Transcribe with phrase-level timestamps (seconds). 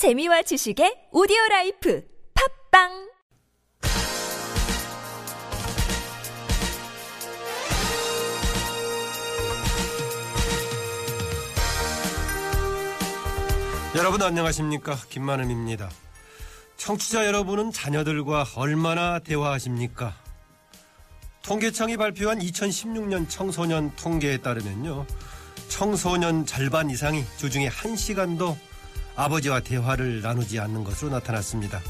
[0.00, 2.02] 재미와 지식의 오디오 라이프
[2.70, 3.10] 팝빵
[13.94, 15.90] 여러분 안녕하십니까 김만음입니다.
[16.78, 20.16] 청취자 여러분은 자녀들과 얼마나 대화하십니까?
[21.42, 25.04] 통계청이 발표한 2016년 청소년 통계에 따르면요.
[25.68, 28.69] 청소년 절반 이상이 주중에 한시간도
[29.16, 31.80] 아버지와 대화를 나누지 않는 것으로 나타났습니다.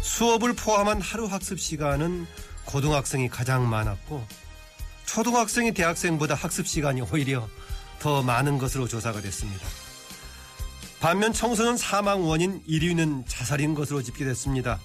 [0.00, 2.26] 수업을 포함한 하루 학습 시간은
[2.66, 4.26] 고등학생이 가장 많았고
[5.06, 7.48] 초등학생이 대학생보다 학습 시간이 오히려
[7.98, 9.66] 더 많은 것으로 조사가 됐습니다.
[11.00, 14.80] 반면 청소년 사망 원인 1위는 자살인 것으로 집계됐습니다.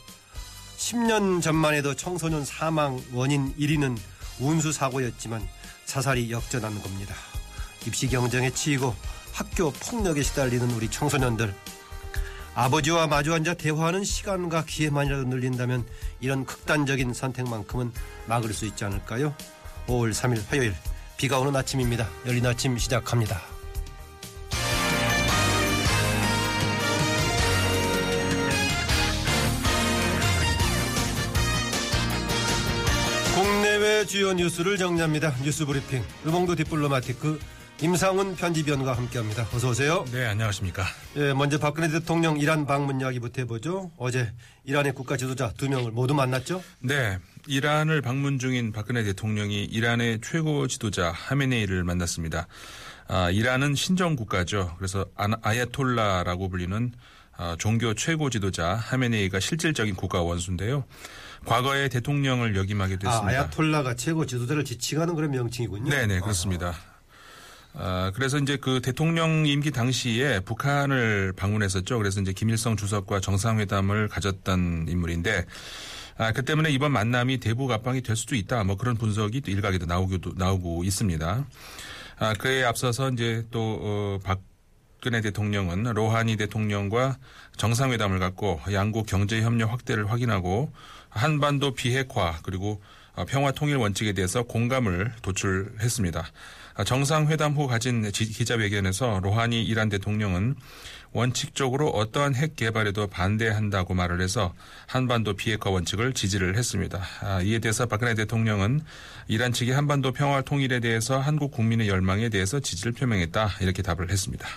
[0.78, 3.98] 10년 전만 해도 청소년 사망 원인 1위는
[4.40, 5.46] 운수 사고였지만
[5.86, 7.16] 자살이 역전하는 겁니다.
[7.86, 8.96] 입시 경쟁에 치이고
[9.34, 11.54] 학교 폭력에 시달리는 우리 청소년들
[12.56, 15.86] 아버지와 마주 앉아 대화하는 시간과 기회만이라도 늘린다면
[16.20, 17.94] 이런 극단적인 선택만큼은
[18.26, 19.34] 막을 수 있지 않을까요?
[19.88, 20.76] 5월 3일 화요일
[21.18, 22.08] 비가 오는 아침입니다.
[22.26, 23.42] 열린 아침 시작합니다.
[33.36, 35.34] 국내외 주요 뉴스를 정리합니다.
[35.44, 37.40] 뉴스 브리핑 르몽드 디플로마티크
[37.82, 39.48] 임상훈 편집위원과 함께합니다.
[39.54, 40.04] 어서 오세요.
[40.12, 40.84] 네, 안녕하십니까.
[41.16, 43.92] 예, 먼저 박근혜 대통령 이란 방문 이야기부터 해보죠.
[43.98, 44.34] 어제
[44.66, 46.62] 이란의 국가 지도자 두 명을 모두 만났죠.
[46.80, 52.48] 네, 이란을 방문 중인 박근혜 대통령이 이란의 최고 지도자 하메네이를 만났습니다.
[53.08, 54.76] 아, 이란은 신정 국가죠.
[54.78, 56.92] 그래서 아- 아야톨라라고 불리는
[57.38, 60.84] 아, 종교 최고 지도자 하메네이가 실질적인 국가 원수인데요.
[61.46, 63.28] 과거에 대통령을 역임하게 아, 됐습니다.
[63.30, 65.90] 아 야톨라가 최고 지도자를 지칭하는 그런 명칭이군요.
[65.90, 66.76] 네네 그렇습니다.
[67.82, 71.98] 아, 그래서 이제 그 대통령 임기 당시에 북한을 방문했었죠.
[71.98, 75.46] 그래서 이제 김일성 주석과 정상회담을 가졌던 인물인데
[76.18, 78.66] 아, 그 때문에 이번 만남이 대북 압박이 될 수도 있다.
[78.66, 81.46] 뭐 그런 분석이 또 일각에도 나오기도 나오고 있습니다.
[82.18, 87.18] 아, 그에 앞서서 이제 또 어, 박근혜 대통령은 로하니 대통령과
[87.56, 90.74] 정상회담을 갖고 양국 경제 협력 확대를 확인하고
[91.08, 92.82] 한반도 비핵화 그리고
[93.16, 96.30] 어, 평화 통일 원칙에 대해서 공감을 도출했습니다.
[96.80, 100.56] 아, 정상회담 후 가진 지- 기자회견에서 로하니 이란 대통령은
[101.12, 104.54] 원칙적으로 어떠한 핵 개발에도 반대한다고 말을 해서
[104.88, 107.02] 한반도 비핵화 원칙을 지지를 했습니다.
[107.20, 108.80] 아, 이에 대해서 박근혜 대통령은
[109.28, 114.48] 이란 측이 한반도 평화 통일에 대해서 한국 국민의 열망에 대해서 지지를 표명했다 이렇게 답을 했습니다.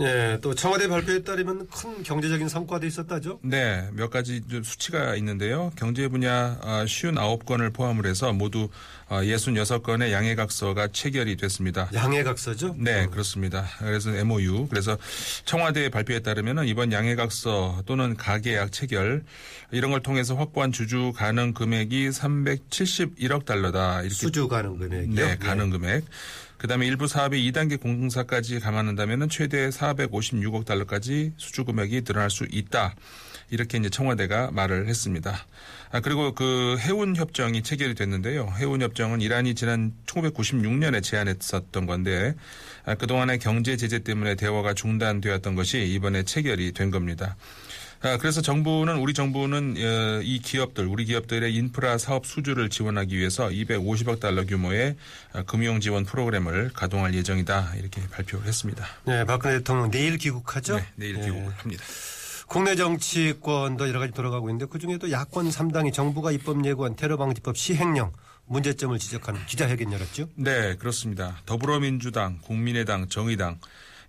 [0.00, 3.40] 예, 또 청와대 발표에 따르면 큰 경제적인 성과도 있었다죠.
[3.42, 5.70] 네, 몇 가지 좀 수치가 있는데요.
[5.76, 8.68] 경제 분야 59건을 포함을 해서 모두
[9.10, 11.90] 66건의 양해각서가 체결이 됐습니다.
[11.92, 12.74] 양해각서죠.
[12.78, 13.66] 네, 그렇습니다.
[13.78, 14.68] 그래서 MOU.
[14.68, 14.96] 그래서
[15.44, 19.24] 청와대 발표에 따르면 이번 양해각서 또는 가계약 체결
[19.70, 24.00] 이런 걸 통해서 확보한 주주 가능 금액이 371억 달러다.
[24.00, 25.14] 이렇게 수주 가능 금액이요.
[25.14, 26.04] 네, 가능 금액.
[26.62, 32.94] 그다음에 일부 사업의 2단계 공사까지 감안한다면 최대 456억 달러까지 수주 금액이 늘어날 수 있다.
[33.50, 35.36] 이렇게 이제 청와대가 말을 했습니다.
[35.90, 38.54] 아, 그리고 그 해운 협정이 체결이 됐는데요.
[38.58, 42.36] 해운 협정은 이란이 지난 1996년에 제안했었던 건데
[42.84, 47.34] 아, 그동안의 경제 제재 때문에 대화가 중단되었던 것이 이번에 체결이 된 겁니다.
[48.02, 53.48] 아, 그래서 정부는 우리 정부는 어, 이 기업들 우리 기업들의 인프라 사업 수주를 지원하기 위해서
[53.48, 54.96] 250억 달러 규모의
[55.32, 58.84] 어, 금융 지원 프로그램을 가동할 예정이다 이렇게 발표를 했습니다.
[59.04, 60.76] 네, 박근혜 대통령 내일 귀국하죠.
[60.76, 61.20] 네, 내일 예.
[61.22, 61.84] 귀국을 합니다.
[62.48, 68.12] 국내 정치권도 여러 가지 돌아가고 있는데 그중에도 야권 3당이 정부가 입법 예고한 테러 방지법 시행령
[68.46, 70.28] 문제점을 지적하는 기자회견 열었죠.
[70.34, 71.40] 네, 그렇습니다.
[71.46, 73.58] 더불어민주당, 국민의당, 정의당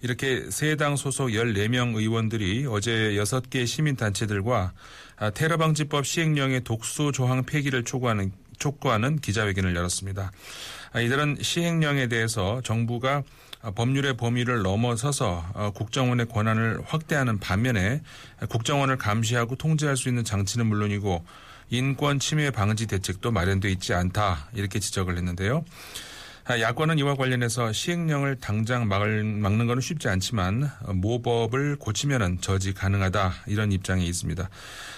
[0.03, 4.73] 이렇게 세 당 소속 14명 의원들이 어제 6개 시민단체들과
[5.17, 10.31] 아, 테러방지법 시행령의 독소 조항 폐기를 촉구하는, 촉구하는 기자회견을 열었습니다.
[10.91, 13.23] 아, 이들은 시행령에 대해서 정부가
[13.61, 18.01] 아, 법률의 범위를 넘어서서 어, 국정원의 권한을 확대하는 반면에
[18.49, 21.23] 국정원을 감시하고 통제할 수 있는 장치는 물론이고
[21.69, 25.63] 인권 침해 방지 대책도 마련돼 있지 않다 이렇게 지적을 했는데요.
[26.45, 32.73] 아, 야권은 이와 관련해서 시행령을 당장 막을, 막는 것은 쉽지 않지만 어, 모법을 고치면은 저지
[32.73, 34.49] 가능하다 이런 입장에 있습니다.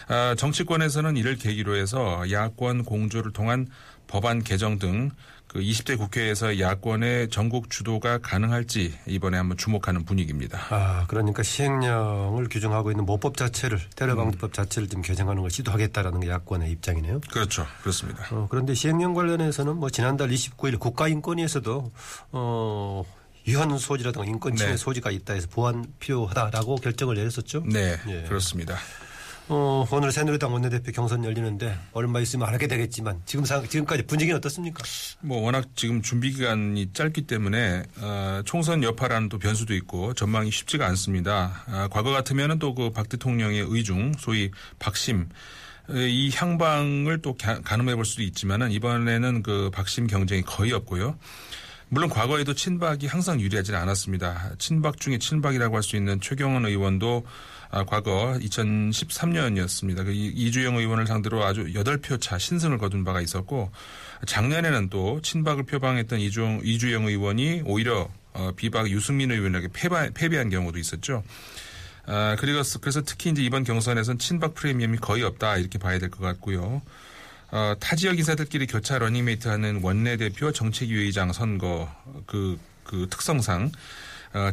[0.07, 3.67] 아, 정치권에서는 이를 계기로 해서 야권 공조를 통한
[4.07, 5.11] 법안 개정 등
[5.55, 10.59] 그 20대 국회에서 야권의 전국 주도가 가능할지 이번에 한번 주목하는 분위기입니다.
[10.69, 16.69] 아, 그러니까 시행령을 규정하고 있는 모법 자체를 테러방지법 자체를 좀 개정하는 걸 시도하겠다라는 게 야권의
[16.71, 17.21] 입장이네요.
[17.31, 17.65] 그렇죠.
[17.79, 18.27] 그렇습니다.
[18.31, 21.91] 어, 그런데 시행령 관련해서는 뭐 지난달 29일 국가인권위에서도
[22.33, 23.03] 어,
[23.47, 24.77] 위헌 소지라든가 인권 침해 네.
[24.77, 27.63] 소지가 있다 해서 보완 필요하다라고 결정을 내렸었죠.
[27.65, 28.23] 네, 예.
[28.23, 28.75] 그렇습니다.
[29.47, 34.35] 어, 오늘 새누리당 원내대표 경선 열리는데 얼마 있으면 안 하게 되겠지만 지금 상, 지금까지 분위기는
[34.37, 34.83] 어떻습니까?
[35.21, 40.87] 뭐 워낙 지금 준비 기간이 짧기 때문에 어, 총선 여파라는 또 변수도 있고 전망이 쉽지가
[40.87, 41.63] 않습니다.
[41.67, 44.49] 아, 과거 같으면은 또 그 박 대통령의 의중, 소위
[44.79, 45.29] 박심
[45.89, 51.19] 어, 이 향방을 또 가- 가늠해 볼 수도 있지만은 이번에는 그 박심 경쟁이 거의 없고요.
[51.89, 54.53] 물론 과거에도 친박이 항상 유리하지는 않았습니다.
[54.57, 57.23] 친박 중에 친박이라고 할 수 있는 최경원 의원도
[57.75, 60.05] 아, 과거 2013년이었습니다.
[60.05, 63.69] 그 이- 이주영 의원을 상대로 아주 8표 차 신승을 거둔 바가 있었고
[64.25, 70.79] 작년에는 또 친박을 표방했던 이주영, 이주영 의원이 오히려 어, 비박 유승민 의원에게 패배, 패배한 경우도
[70.79, 71.21] 있었죠.
[72.05, 76.21] 아, 그리고 그래서 특히 이제 이번 경선에선 친박 프리미엄이 거의 없다 이렇게 봐야 될 것
[76.21, 76.81] 같고요.
[77.51, 81.89] 어, 타 지역 인사들끼리 교차 러닝메이트하는 원내대표 정책위의장 선거
[82.25, 83.69] 그, 그 특성상 어,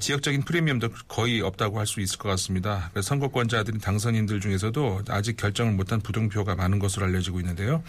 [0.00, 2.88] 지역적인 프리미엄도 거의 없다고 할 수 있을 것 같습니다.
[2.92, 7.82] 그래서 선거권자들인 당선인들 중에서도 아직 결정을 못한 부동표가 많은 것으로 알려지고 있는데요.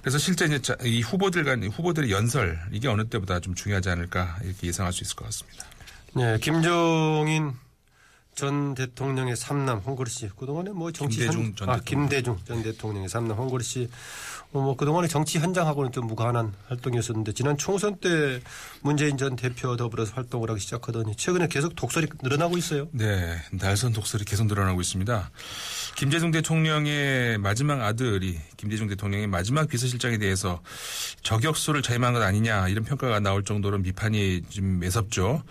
[0.00, 4.38] 그래서 실제 이제 자- 이 후보들 간 후보들의 연설 이게 어느 때보다 좀 중요하지 않을까
[4.44, 5.64] 이렇게 예상할 수 있을 것 같습니다.
[6.14, 7.52] 네, 김종인
[8.34, 12.08] 전 대통령의 삼남 홍거리 씨 그동안에 뭐 정치 김대중 현, 전 아, 대통령.
[12.08, 13.88] 김대중 전 대통령의 삼남 홍거리 씨
[14.45, 18.40] 어, 뭐 그동안에 정치 현장하고는 좀 무관한 활동이었었는데 지난 총선 때
[18.82, 22.88] 문재인 전 대표 더불어서 활동을 하기 시작하더니 최근에 계속 독설이 늘어나고 있어요.
[22.92, 25.30] 네, 날선 독설이 계속 늘어나고 있습니다.
[25.96, 30.62] 김대중 대통령의 마지막 아들이 김대중 대통령의 마지막 비서실장에 대해서
[31.22, 35.42] 저격수를 자임한 것 아니냐 이런 평가가 나올 정도로 비판이 좀 매섭죠.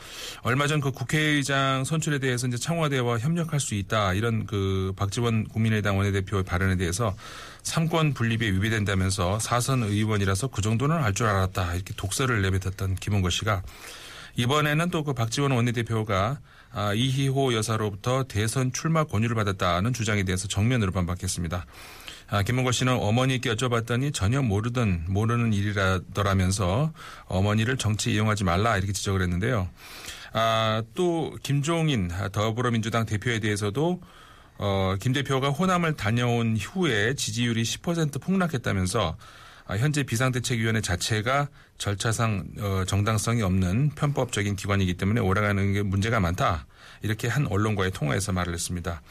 [0.44, 5.98] 얼마 전 그 국회의장 선출에 대해서 이제 청와대와 협력할 수 있다 이런 그 박지원 국민의당
[5.98, 7.16] 원내대표의 발언에 대해서
[7.64, 13.30] 삼권 분립에 위배된다 면서 사선 의원이라서 그 정도는 알 줄 알았다 이렇게 독설을 내뱉었던 김원거
[13.30, 13.64] 씨가
[14.36, 16.40] 이번에는 또 그 박지원 원내대표가
[16.74, 21.66] 아, 이희호 여사로부터 대선 출마 권유를 받았다는 주장에 대해서 정면으로 반박했습니다.
[22.28, 26.92] 아, 김문거 씨는 어머니께 여쭤봤더니 전혀 모르던 모르는 일이라더라면서
[27.28, 29.70] 어머니를 정치 이용하지 말라 이렇게 지적을 했는데요.
[30.34, 34.02] 아, 또 김종인 더불어민주당 대표에 대해서도
[34.58, 39.18] 어, 김 대표가 호남을 다녀온 후에 지지율이 10% 폭락했다면서
[39.68, 46.68] 아, 현재 비상대책위원회 자체가 절차상 어, 정당성이 없는 편법적인 기관이기 때문에 오래가는 게 문제가 많다.
[47.02, 49.02] 이렇게 한 언론과의 통화에서 말을 했습니다.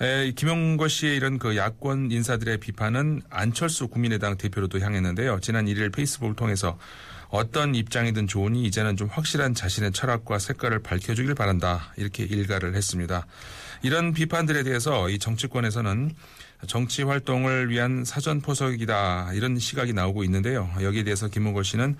[0.00, 5.40] 에, 김용거 씨의 이런 그 야권 인사들의 비판은 안철수 국민의당 대표로도 향했는데요.
[5.40, 6.78] 지난 1일 페이스북을 통해서
[7.28, 11.92] 어떤 입장이든 좋으니 이제는 좀 확실한 자신의 철학과 색깔을 밝혀주길 바란다.
[11.96, 13.26] 이렇게 일가를 했습니다.
[13.86, 16.10] 이런 비판들에 대해서 이 정치권에서는
[16.66, 20.68] 정치 활동을 위한 사전 포석이다 이런 시각이 나오고 있는데요.
[20.80, 21.96] 여기에 대해서 김문걸 씨는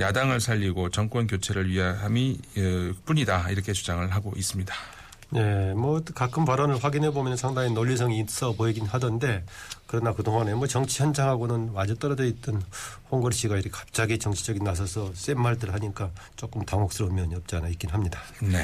[0.00, 4.74] 야당을 살리고 정권 교체를 위함이 어, 뿐이다 이렇게 주장을 하고 있습니다.
[5.30, 9.44] 네, 뭐 가끔 발언을 확인해 보면 상당히 논리성이 있어 보이긴 하던데
[9.88, 12.62] 그러나 그동안에 뭐 정치 현장하고는 완전 떨어져 있던
[13.10, 17.88] 홍거리 씨가 이렇게 갑자기 정치적인 나서서 센 말들 하니까 조금 당혹스러운 면이 없지 않아 있긴
[17.90, 18.20] 합니다.
[18.42, 18.62] 네.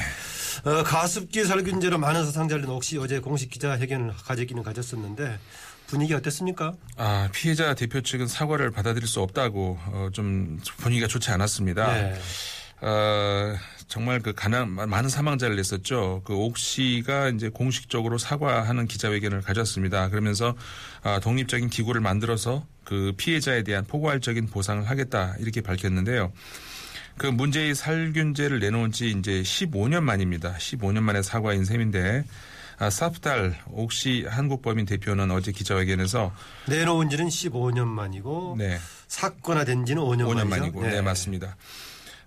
[0.69, 5.39] 어, 가습기 살균제로 많은 사상자를 혹시 어제 공식 기자회견을 가지기는 가졌었는데
[5.87, 6.75] 분위기 어땠습니까?
[6.99, 11.91] 아, 피해자 대표 측은 사과를 받아들일 수 없다고 어, 좀 분위기가 좋지 않았습니다.
[11.91, 12.21] 네.
[12.87, 13.57] 어,
[13.89, 16.21] 정말 그 가난 많은 사망자를 냈었죠.
[16.25, 20.11] 그 옥 씨가 이제 공식적으로 사과하는 기자회견을 가졌습니다.
[20.11, 20.55] 그러면서
[21.03, 26.33] 아, 독립적인 기구를 만들어서 그 피해자에 대한 포괄적인 보상을 하겠다 이렇게 밝혔는데요.
[27.17, 30.55] 그 문제의 살균제를 내놓은 지 이제 15년 만입니다.
[30.57, 32.25] 15년 만에 사과인 셈인데
[32.79, 36.35] 아, 사프달 옥시 한국법인 대표는 어제 기자회견에서
[36.69, 38.79] 내놓은 지는 15년 만이고 네.
[39.07, 40.49] 사건화된 지는 5년, 5년 만이죠.
[40.49, 41.57] 만이고 네, 맞습니다.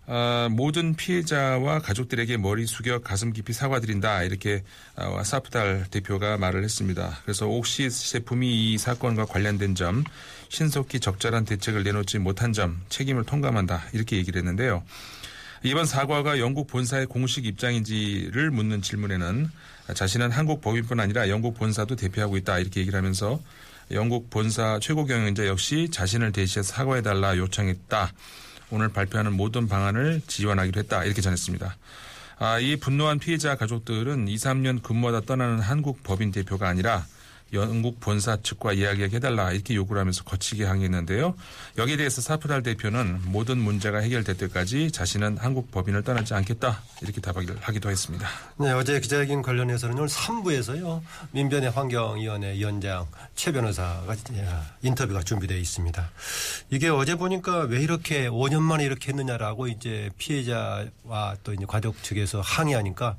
[0.10, 4.64] 아, 모든 피해자와 가족들에게 머리 숙여 가슴 깊이 사과드린다 이렇게
[4.96, 7.20] 아, 사프달 대표가 말을 했습니다.
[7.24, 10.06] 그래서 옥시 제품이 이 사건과 관련된 점
[10.48, 14.82] 신속히 적절한 대책을 내놓지 못한 점 책임을 통감한다 이렇게 얘기를 했는데요.
[15.64, 19.50] 이번 사과가 영국 본사의 공식 입장인지를 묻는 질문에는
[19.94, 23.42] 자신은 한국 법인뿐 아니라 영국 본사도 대표하고 있다 이렇게 얘기를 하면서
[23.92, 28.14] 영국 본사 최고 경영자 역시 자신을 대시해서 사과해달라 요청했다.
[28.70, 31.04] 오늘 발표하는 모든 방안을 지원하기로 했다.
[31.04, 31.76] 이렇게 전했습니다.
[32.40, 37.06] 아, 이 분노한 피해자 가족들은 2, 3년 근무하다 떠나는 한국 법인 대표가 아니라
[37.54, 41.36] 영국 본사 측과 이야기하게 해달라 이렇게 요구를 하면서 거치게 항의했는데요.
[41.78, 47.58] 여기에 대해서 사프달 대표는 모든 문제가 해결될 때까지 자신은 한국 법인을 떠나지 않겠다 이렇게 답하기를
[47.62, 48.28] 하기도 했습니다.
[48.58, 51.02] 네, 어제 기자회견 관련해서는 오늘 3부에서요.
[51.32, 54.16] 민변의 환경위원회 위원장 최 변호사가
[54.82, 56.10] 인터뷰가 준비되어 있습니다.
[56.70, 62.42] 이게 어제 보니까 왜 이렇게 5년 만에 이렇게 했느냐라고 이제 피해자와 또 이제 가족 측에서
[62.42, 63.16] 항의하니까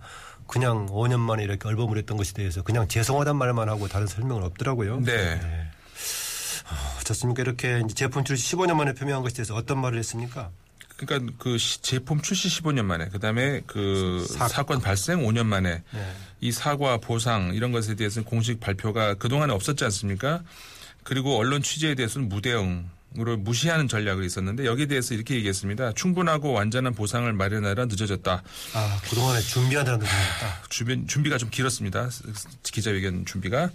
[0.49, 5.01] 그냥 5년 만에 이렇게 얼버무렸던 것에 대해서 그냥 죄송하단 말만 하고 다른 설명은 없더라고요.
[5.05, 5.41] 네.
[6.71, 7.43] 어, 어떻습니까?
[7.43, 10.51] 이렇게 제품 출시 15년 만에 표명한 것에 대해서 어떤 말을 했습니까?
[10.97, 16.13] 그러니까 그 시- 제품 출시 15년 만에 그다음에 그 사- 사건 발생 5년 만에 네.
[16.41, 20.43] 이 사과 보상 이런 것에 대해서는 공식 발표가 그동안에 없었지 않습니까?
[21.05, 25.93] 그리고 언론 취재에 대해서는 무대응 으로 무시하는 전략이 있었는데 여기에 대해서 이렇게 얘기했습니다.
[25.93, 28.43] 충분하고 완전한 보상을 마련하라 늦어졌다.
[28.75, 30.63] 아, 그동안에 준비한다는 뜻이었다.
[30.69, 32.11] 주변 준비가 좀 길었습니다.
[32.63, 33.71] 기자회견 준비가.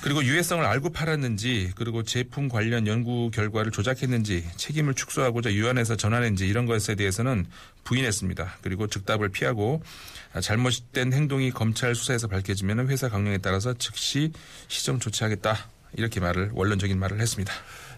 [0.00, 6.66] 그리고 유해성을 알고 팔았는지 그리고 제품 관련 연구 결과를 조작했는지 책임을 축소하고자 유한해서 전환했는지 이런
[6.66, 7.46] 것에 대해서는
[7.84, 8.58] 부인했습니다.
[8.62, 9.82] 그리고 즉답을 피하고
[10.40, 14.32] 잘못된 행동이 검찰 수사에서 밝혀지면 회사 강령에 따라서 즉시
[14.68, 15.68] 시정 조치하겠다.
[15.96, 17.52] 이렇게 말을 원론적인 말을 했습니다.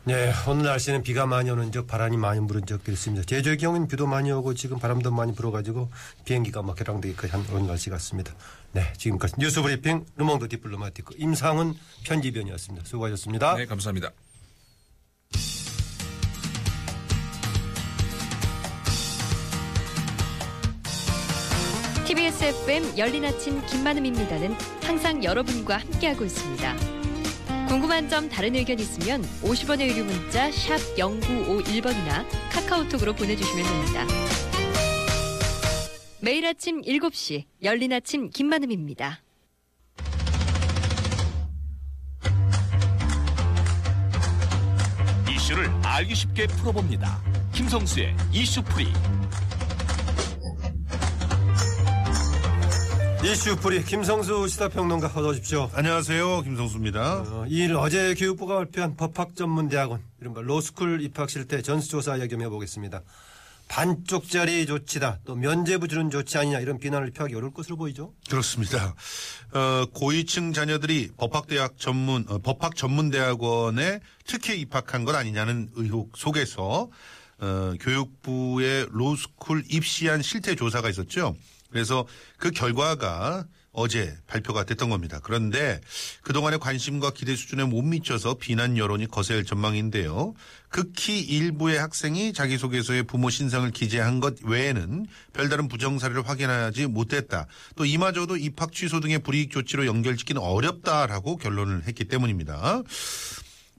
[0.06, 3.25] 네, 오늘 날씨는 비가 많이 오는 적, 바람이 많이 부는 적도 있습니다.
[3.26, 5.90] 제주의 경우는 비도 많이 오고 지금 바람도 많이 불어가지고
[6.25, 8.32] 비행기가 막 결항되기 한 오늘 날씨 같습니다.
[8.70, 12.86] 네, 지금까지 뉴스 브리핑 르몽드 디플로마티크 임상훈 편집위원이었습니다.
[12.86, 13.56] 수고하셨습니다.
[13.56, 14.12] 네, 감사합니다.
[22.06, 26.95] TBS FM 열린 아침 김만음입니다는 항상 여러분과 함께하고 있습니다.
[27.68, 34.06] 궁금한 점 다른 의견 있으면 50원의 유료 문자 샵 0951번이나 카카오톡으로 보내주시면 됩니다.
[36.20, 39.20] 매일 아침 7시 열린 아침 김만음입니다.
[45.28, 47.20] 이슈를 알기 쉽게 풀어봅니다.
[47.52, 48.87] 김성수의 이슈풀이
[53.26, 55.68] 이슈풀이 김성수 시사평론가 어서 오십시오.
[55.75, 56.42] 안녕하세요.
[56.42, 57.23] 김성수입니다.
[57.23, 63.02] 어, 이, 일, 어제 교육부가 발표한 법학전문대학원 이른바 로스쿨 입학 실태 전수조사 이야기 좀 해보겠습니다.
[63.66, 68.12] 반쪽짜리 조치다 또 면제부 주는 조치 아니냐 이런 비난을 피하기 어려울 것으로 보이죠.
[68.30, 68.95] 그렇습니다.
[69.52, 76.90] 어, 고위층 자녀들이 법학대학 전문, 어, 법학 전문대학원에 특혜 입학한 것 아니냐는 의혹 속에서
[77.38, 81.36] 어, 교육부의 로스쿨 입시한 실태 조사가 있었죠.
[81.70, 82.06] 그래서
[82.38, 85.20] 그 결과가 어제 발표가 됐던 겁니다.
[85.22, 85.80] 그런데
[86.22, 90.32] 그동안의 관심과 기대 수준에 못 미쳐서 비난 여론이 거셀 전망인데요.
[90.70, 97.46] 극히 일부의 학생이 자기소개서에 부모 신상을 기재한 것 외에는 별다른 부정 사례를 확인하지 못했다.
[97.76, 102.82] 또 이마저도 입학 취소 등의 불이익 조치로 연결짓기는 어렵다라고 결론을 했기 때문입니다.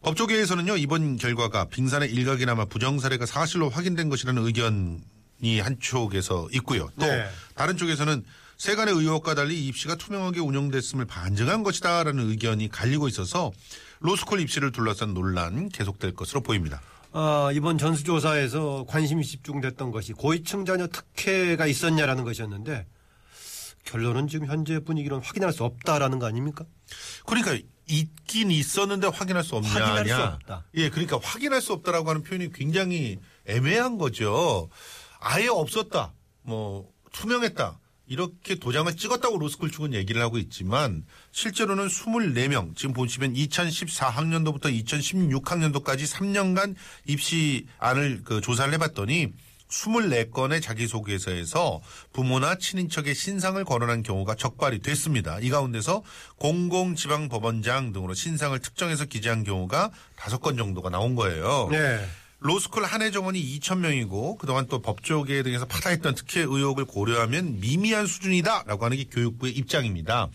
[0.04, 6.90] 법조계에서는요 이번 결과가 빙산의 일각이나마 부정 사례가 사실로 확인된 것이라는 의견이 한쪽에서 있고요.
[7.00, 7.28] 또 네.
[7.56, 8.24] 다른 쪽에서는
[8.58, 13.52] 세간의 의혹과 달리 입시가 투명하게 운영됐음을 반증한 것이다라는 의견이 갈리고 있어서
[14.00, 16.82] 로스쿨 입시를 둘러싼 논란 계속될 것으로 보입니다.
[17.12, 22.86] 아, 이번 전수조사에서 관심이 집중됐던 것이 고위층 자녀 특혜가 있었냐라는 것이었는데
[23.86, 26.66] 결론은 지금 현재 분위기로는 확인할 수 없다라는 거 아닙니까?
[27.26, 30.08] 그러니까 있긴 있었는데 확인할 수 없냐 확인할.
[30.08, 30.66] 수 없다.
[30.76, 34.70] 예, 그러니까 확인할 수 없다라고 하는 표현이 굉장히 애매한 거죠.
[35.20, 36.14] 아예 없었다.
[36.42, 37.80] 뭐 투명했다.
[38.10, 46.76] 이렇게 도장을 찍었다고 로스쿨 측은 얘기를 하고 있지만 실제로는 24명 지금 보시면 2014학년도부터 2016학년도까지 3년간
[47.06, 49.34] 입시안을 그 조사를 해봤더니
[49.70, 51.82] 24건의 자기소개서에서
[52.14, 55.40] 부모나 친인척의 신상을 거론한 경우가 적발이 됐습니다.
[55.40, 56.04] 이 가운데서
[56.38, 61.68] 공공지방법원장 등으로 신상을 특정해서 기재한 경우가 5건 정도가 나온 거예요.
[61.72, 62.06] 네.
[62.40, 68.86] 로스쿨 한해 정원이 2천 명이고 그동안 또 법조계 등에서 파다했던 특혜 의혹을 고려하면 미미한 수준이다라고
[68.86, 70.30] 하는 게 교육부의 입장입니다.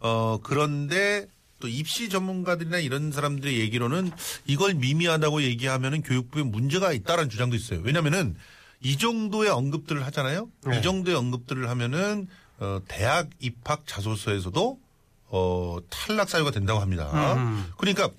[0.00, 1.26] 어 그런데
[1.60, 4.10] 또 입시 전문가들이나 이런 사람들의 얘기로는
[4.46, 7.80] 이걸 미미하다고 얘기하면은 교육부에 문제가 있다라는 주장도 있어요.
[7.82, 8.36] 왜냐면은
[8.80, 10.48] 이 정도의 언급들을 하잖아요.
[10.66, 10.78] 네.
[10.78, 12.28] 이 정도의 언급들을 하면은
[12.60, 14.78] 어 대학 입학 자소서에서도
[15.30, 17.34] 어 탈락 사유가 된다고 합니다.
[17.36, 17.70] 음.
[17.76, 18.10] 그러니까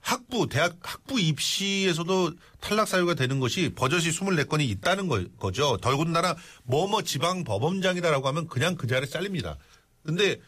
[0.00, 5.76] 학부, 대학 학부 입시에서도 탈락 사유가 되는 것이 버젓이 24건이 있다는 거, 거죠.
[5.78, 9.58] 더군다나 뭐뭐 지방 법원장이다라고 하면 그냥 그 자리에 잘립니다.
[10.04, 10.40] 근데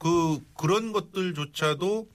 [0.00, 2.08] 그 그런 것들조차도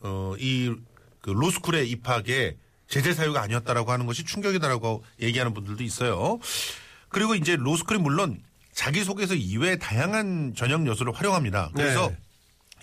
[0.00, 0.74] 어이
[1.20, 2.56] 그 로스쿨에 입학에
[2.88, 6.38] 제재 사유가 아니었다라고 하는 것이 충격이다라고 얘기하는 분들도 있어요.
[7.08, 8.40] 그리고 이제 로스쿨이 물론
[8.72, 11.70] 자기소개서 이외에 다양한 전형 요소를 활용합니다.
[11.74, 12.16] 그래서 네.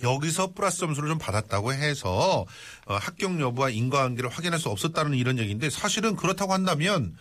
[0.04, 2.46] 여기서 플러스 점수를 좀 받았다고 해서
[2.86, 7.16] 어, 합격 여부와 인과관계를 확인할 수 없었다는 이런 얘기인데 사실은 그렇다고 한다면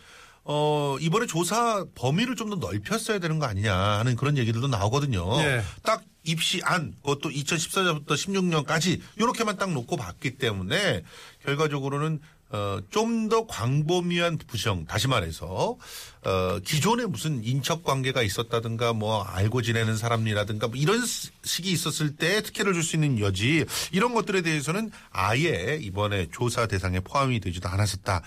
[0.50, 5.36] 어, 이번에 조사 범위를 좀 더 넓혔어야 되는 거 아니냐 하는 그런 얘기들도 나오거든요.
[5.36, 5.62] 네.
[5.82, 11.02] 딱 입시 안 그것도 2014년부터 16년까지 이렇게만 딱 놓고 봤기 때문에
[11.44, 15.76] 결과적으로는 어, 좀 더 광범위한 부정, 다시 말해서,
[16.24, 22.16] 어, 기존에 무슨 인척 관계가 있었다든가, 뭐, 알고 지내는 사람이라든가, 뭐 이런 시- 식이 있었을
[22.16, 27.68] 때 특혜를 줄 수 있는 여지, 이런 것들에 대해서는 아예 이번에 조사 대상에 포함이 되지도
[27.68, 28.22] 않았었다.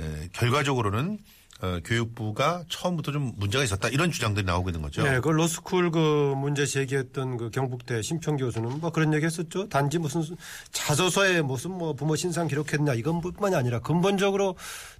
[0.00, 1.16] 에, 결과적으로는,
[1.62, 3.88] 어, 교육부가 처음부터 좀 문제가 있었다.
[3.88, 5.04] 이런 주장들이 나오고 있는 거죠.
[5.04, 9.68] 네, 그 로스쿨 그 문제 제기했던 그 경북대 심평 교수는 뭐 그런 얘기 했었죠.
[9.68, 10.24] 단지 무슨
[10.72, 14.56] 자소서에 무슨 뭐 부모 신상 기록했냐 이건 뿐만이 아니라 근본적으로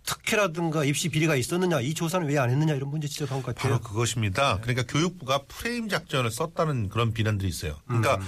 [0.07, 3.79] 특혜라든가 입시 비리가 있었느냐 이 조사는 왜 안 했느냐 이런 문제 지적한 것 같아요.
[3.79, 4.59] 바로 그것입니다.
[4.61, 7.77] 그러니까 교육부가 프레임 작전을 썼다는 그런 비난들이 있어요.
[7.87, 8.21] 그러니까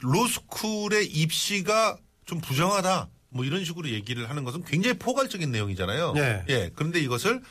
[0.00, 1.96] 로스쿨의 입시가
[2.26, 3.08] 좀 부정하다.
[3.34, 6.12] 뭐 이런 식으로 얘기를 하는 것은 굉장히 포괄적인 내용이잖아요.
[6.12, 6.44] 네.
[6.48, 6.70] 예.
[6.74, 7.42] 그런데 이것을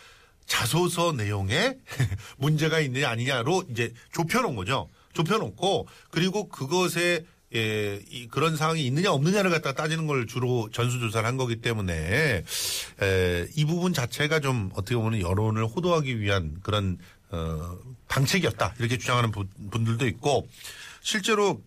[0.46, 1.78] 자소서 내용에
[2.38, 4.90] 문제가 있느냐 아니냐로 이제 좁혀놓은 거죠.
[5.13, 11.38] 좁혀놓고 그리고 그것에 예, 이, 그런 상황이 있느냐 없느냐를 갖다 따지는 걸 주로 전수조사를 한
[11.38, 12.44] 거기 때문에
[13.02, 16.98] 에, 이 부분 자체가 좀 어떻게 보면 여론을 호도하기 위한 그런
[17.30, 20.48] 어, 방책이었다 이렇게 주장하는 분- 분들도 있고
[21.02, 21.62] 실제로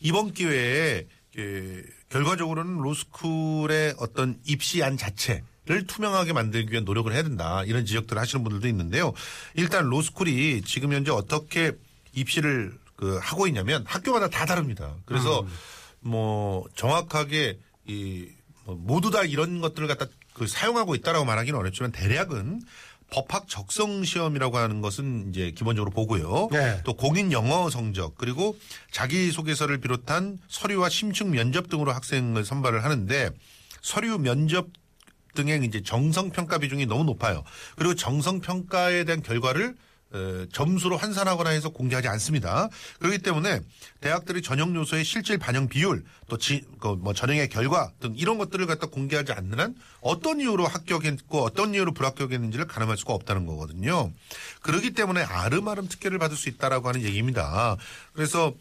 [0.00, 1.06] 이번 기회에
[1.38, 7.62] 예, 결과적으로는 로스쿨의 어떤 입시안 자체 를 투명하게 만들기 위한 노력을 해야 된다.
[7.64, 9.12] 이런 지적들을 하시는 분들도 있는데요.
[9.52, 11.72] 일단 로스쿨이 지금 현재 어떻게
[12.14, 14.94] 입시를 그 하고 있냐면 학교마다 다 다릅니다.
[15.04, 15.46] 그래서
[16.00, 22.62] 뭐 정확하게 이뭐 모두 다 이런 것들을 갖다 그 사용하고 있다라고 말하기는 어렵지만 대략은
[23.10, 26.48] 법학 적성 시험이라고 하는 것은 이제 기본적으로 보고요.
[26.52, 26.80] 네.
[26.84, 28.56] 또 공인 영어 성적 그리고
[28.90, 33.30] 자기 소개서를 비롯한 서류와 심층 면접 등으로 학생을 선발을 하는데
[33.80, 34.68] 서류 면접
[35.34, 37.44] 등의 이제 정성 평가 비중이 너무 높아요.
[37.76, 39.76] 그리고 정성 평가에 대한 결과를 어,
[40.52, 42.68] 점수로 환산하거나 해서 공개하지 않습니다.
[42.98, 43.60] 그렇기 때문에
[44.00, 46.38] 대학들이 전형 요소의 실질 반영 비율 또
[46.96, 51.92] 뭐 전형의 결과 등 이런 것들을 갖다 공개하지 않는 한 어떤 이유로 합격했고 어떤 이유로
[51.92, 54.12] 불합격했는지를 가늠할 수가 없다는 거거든요.
[54.62, 57.76] 그렇기 때문에 아름아름 특혜를 받을 수 있다라고 하는 얘기입니다.
[58.12, 58.52] 그래서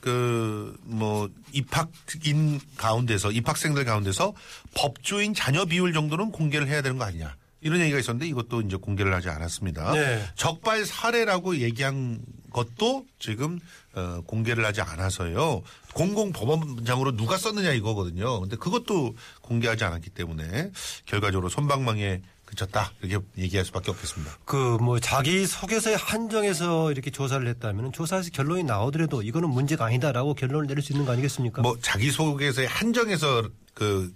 [0.00, 4.34] 그, 뭐, 입학인 가운데서, 입학생들 가운데서
[4.74, 7.34] 법조인 자녀 비율 정도는 공개를 해야 되는 거 아니냐.
[7.64, 9.92] 이런 얘기가 있었는데 이것도 이제 공개를 하지 않았습니다.
[9.92, 10.24] 네.
[10.36, 12.20] 적발 사례라고 얘기한
[12.52, 13.58] 것도 지금
[13.94, 15.62] 어, 공개를 하지 않아서요.
[15.94, 18.40] 공공법원장으로 누가 썼느냐 이거거든요.
[18.40, 20.70] 근데 그것도 공개하지 않았기 때문에
[21.06, 24.36] 결과적으로 손방망이에 그쳤다 이렇게 얘기할 수밖에 없겠습니다.
[24.44, 30.66] 그 뭐 자기 소개서에 한정해서 이렇게 조사를 했다면 조사에서 결론이 나오더라도 이거는 문제가 아니다라고 결론을
[30.66, 31.62] 내릴 수 있는 거 아니겠습니까?
[31.62, 34.12] 뭐 자기 소개서에 한정해서 그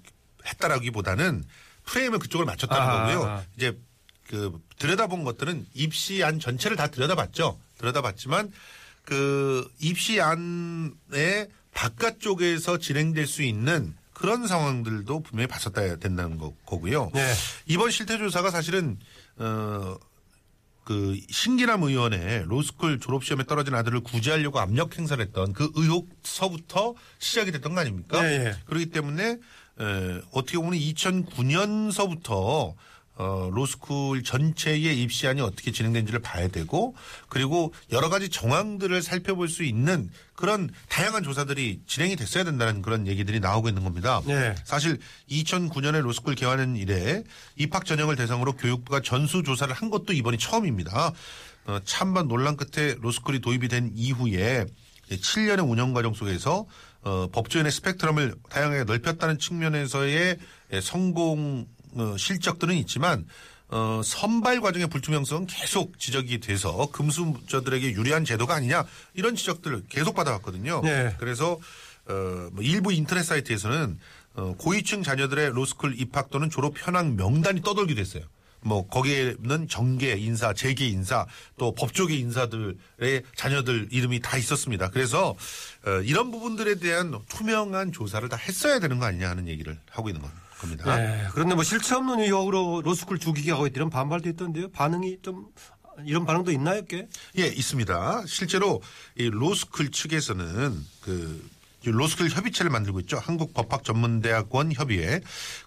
[0.46, 1.44] 했다라기보다는
[1.88, 3.14] 프레임을 그쪽을 맞췄다는 아하.
[3.14, 3.44] 거고요.
[3.56, 3.78] 이제
[4.28, 7.58] 그 들여다본 것들은 입시안 전체를 다 들여다봤죠.
[7.78, 8.52] 들여다봤지만
[9.04, 17.10] 그 입시안의 바깥쪽에서 진행될 수 있는 그런 상황들도 분명히 봤었다 된다는 거, 거고요.
[17.14, 17.32] 네.
[17.66, 18.98] 이번 실태조사가 사실은
[19.36, 19.96] 어.
[20.84, 27.52] 그 신기남 의원의 로스쿨 졸업 시험에 떨어진 아들을 구제하려고 압력 행사를 했던 그 의혹서부터 시작이
[27.52, 28.22] 됐던 거 아닙니까?
[28.22, 28.54] 네, 예.
[28.64, 29.36] 그렇기 때문에
[29.80, 32.74] 에, 어떻게 보면 2009년서부터
[33.18, 36.94] 어, 로스쿨 전체의 입시안이 어떻게 진행된지를 봐야 되고
[37.28, 43.40] 그리고 여러 가지 정황들을 살펴볼 수 있는 그런 다양한 조사들이 진행이 됐어야 된다는 그런 얘기들이
[43.40, 44.22] 나오고 있는 겁니다.
[44.24, 44.54] 네.
[44.64, 47.24] 사실 2009년에 로스쿨 개화는 이래
[47.56, 51.12] 입학 전형을 대상으로 교육부가 전수 조사를 한 것도 이번이 처음입니다.
[51.66, 54.64] 어, 찬반 논란 끝에 로스쿨이 도입이 된 이후에
[55.10, 56.66] 7년의 운영 과정 속에서
[57.08, 60.36] 어, 법조인의 스펙트럼을 다양하게 넓혔다는 측면에서의
[60.74, 63.26] 예, 성공 어, 실적들은 있지만
[63.68, 70.82] 어, 선발 과정의 불투명성은 계속 지적이 돼서 금수저들에게 유리한 제도가 아니냐 이런 지적들을 계속 받아왔거든요.
[70.82, 71.14] 네.
[71.18, 71.58] 그래서
[72.08, 73.98] 어, 뭐 일부 인터넷 사이트에서는
[74.34, 78.24] 어, 고위층 자녀들의 로스쿨 입학 또는 졸업 현황 명단이 떠돌기도 했어요.
[78.68, 81.26] 뭐 거기에는 정계 인사, 재계 인사,
[81.56, 84.90] 또 법조계 인사들의 자녀들 이름이 다 있었습니다.
[84.90, 85.34] 그래서
[85.86, 90.22] 어, 이런 부분들에 대한 투명한 조사를 다 했어야 되는 거 아니냐 하는 얘기를 하고 있는
[90.60, 90.96] 겁니다.
[90.96, 91.26] 네.
[91.32, 94.70] 그런데 뭐 실체 없는 의혹으로 로스쿨 죽이기 하고 이런 반발도 있던데요.
[94.70, 95.46] 반응이 좀
[96.04, 97.08] 이런 반응도 있나요, 꽤?
[97.38, 98.24] 예, 있습니다.
[98.26, 98.82] 실제로
[99.16, 101.48] 이 로스쿨 측에서는 그
[101.90, 103.18] 로스쿨 협의체를 만들고 있죠.
[103.18, 105.20] 한국법학전문대학원 협의회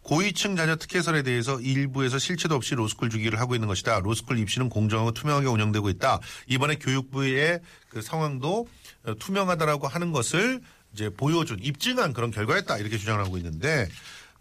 [0.03, 3.99] 고위층 자녀 특혜설에 대해서 일부에서 실체도 없이 로스쿨 죽이기를 하고 있는 것이다.
[3.99, 6.19] 로스쿨 입시는 공정하고 투명하게 운영되고 있다.
[6.47, 8.67] 이번에 교육부의 그 상황도
[9.05, 10.61] 어, 투명하다라고 하는 것을
[10.93, 13.87] 이제 보여준 입증한 그런 결과였다 이렇게 주장을 하고 있는데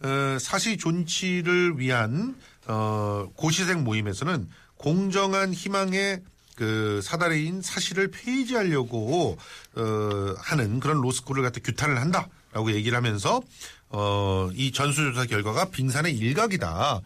[0.03, 6.23] 어, 사시 존치를 위한 어, 고시생 모임에서는 공정한 희망의
[6.61, 9.39] 그 사다리인 사실을 폐지하려고
[9.77, 13.41] 어, 하는 그런 로스쿨을 갖다 규탄을 한다라고 얘기를 하면서
[13.89, 17.01] 어, 이 전수조사 결과가 빙산의 일각이다.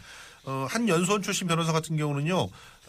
[0.47, 2.49] 어, 한 연수원 출신 변호사 같은 경우는요, 어,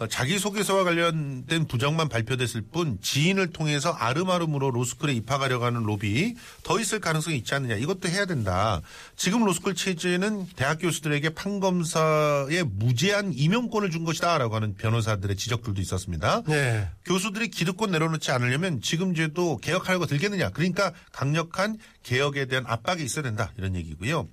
[0.09, 7.37] 자기소개서와 관련된 부정만 발표됐을 뿐 지인을 통해서 아름아름으로 로스쿨에 입학하려고 하는 로비 더 있을 가능성이
[7.37, 7.75] 있지 않느냐.
[7.75, 8.81] 이것도 해야 된다.
[9.15, 16.43] 지금 로스쿨 체제는 대학 교수들에게 판검사의 무제한 임용권을 준 것이다라고 하는 변호사들의 지적들도 있었습니다.
[16.45, 16.89] 네.
[17.05, 20.49] 교수들이 기득권 내려놓지 않으려면 지금 제도 개혁하려고 들겠느냐.
[20.49, 23.53] 그러니까 강력한 개혁에 대한 압박이 있어야 된다.
[23.57, 24.27] 이런 얘기고요.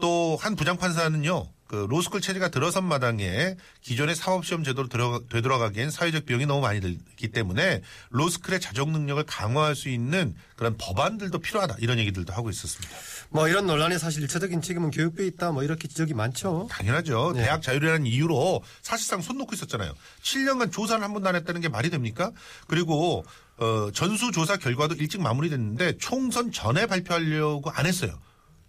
[0.00, 1.46] 또 한 부장판사는요.
[1.72, 7.28] 그 로스쿨 체제가 들어선 마당에 기존의 사법시험 제도로 들어, 되돌아가기엔 사회적 비용이 너무 많이 들기
[7.28, 7.80] 때문에
[8.10, 11.76] 로스쿨의 자정 능력을 강화할 수 있는 그런 법안들도 필요하다.
[11.78, 12.94] 이런 얘기들도 하고 있었습니다.
[13.30, 15.52] 뭐 이런 논란에 사실 일차적인 책임은 교육부에 있다.
[15.52, 16.68] 뭐 이렇게 지적이 많죠.
[16.70, 17.32] 당연하죠.
[17.36, 17.44] 네.
[17.44, 19.94] 대학 자율이라는 이유로 사실상 손 놓고 있었잖아요.
[20.22, 22.32] 7년간 조사를 한 번도 안 했다는 게 말이 됩니까?
[22.66, 23.24] 그리고
[23.56, 28.20] 어, 전수조사 결과도 일찍 마무리됐는데 총선 전에 발표하려고 안 했어요.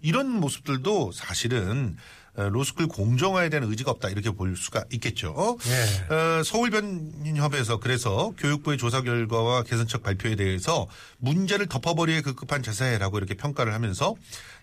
[0.01, 5.57] 이런 모습들도 사실은 어, 로스쿨 공정화에 대한 의지가 없다 이렇게 볼 수가 있겠죠.
[5.67, 6.13] 예.
[6.13, 10.87] 어, 서울변협에서 그래서 교육부의 조사 결과와 개선책 발표에 대해서
[11.19, 14.15] 문제를 덮어버리에 급급한 자세라고 이렇게 평가를 하면서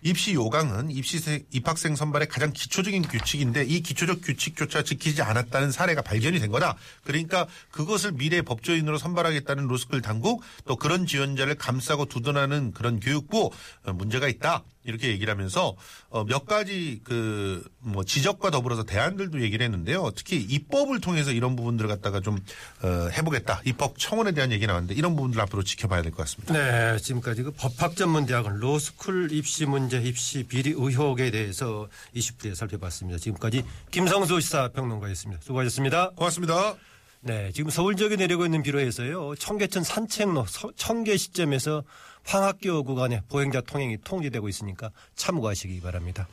[0.03, 6.39] 입시 요강은 입시생 입학생 선발의 가장 기초적인 규칙인데 이 기초적 규칙조차 지키지 않았다는 사례가 발견이
[6.39, 6.75] 된 거다.
[7.03, 13.51] 그러니까 그것을 미래 법조인으로 선발하겠다는 로스쿨 당국 또 그런 지원자를 감싸고 두둔하는 그런 교육부
[13.85, 14.63] 어, 문제가 있다.
[14.83, 15.75] 이렇게 얘기를 하면서
[16.09, 20.11] 어, 몇 가지 그 뭐 지적과 더불어서 대안들도 얘기를 했는데요.
[20.15, 22.37] 특히 입법을 통해서 이런 부분들을 갖다가 좀
[22.83, 23.61] 어, 해보겠다.
[23.65, 26.53] 입법 청원에 대한 얘기 나왔는데 이런 부분들 앞으로 지켜봐야 될 것 같습니다.
[26.53, 33.17] 네, 지금까지 그 법학전문대학은 로스쿨 입시 문제, 입시 비리 의혹에 대해서 20분에 살펴봤습니다.
[33.17, 35.41] 지금까지 김성수 시사평론가였습니다.
[35.43, 36.11] 수고하셨습니다.
[36.11, 36.75] 고맙습니다.
[37.23, 39.35] 네, 지금 서울 지역에 내리고 있는 비로에서요.
[39.35, 41.83] 청계천 산책로 서- 청계 시점에서
[42.23, 46.27] 황학교 구간에 보행자 통행이 통제되고 있으니까 참고하시기 바랍니다.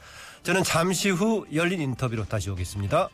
[0.44, 3.11] 저는 잠시 후 열린 인터뷰로 다시 오겠습니다.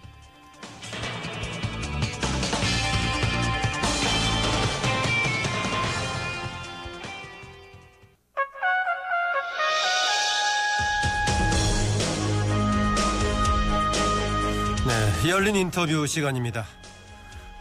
[14.87, 16.67] 네, 열린 인터뷰 시간입니다.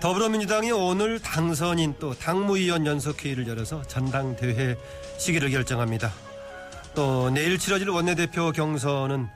[0.03, 4.75] 더불어민주당이 오늘 당선인 또 당무위원 연석회의를 열어서 전당대회
[5.17, 6.11] 시기를 결정합니다.
[6.93, 9.27] 또 내일 치러질 원내대표 경선은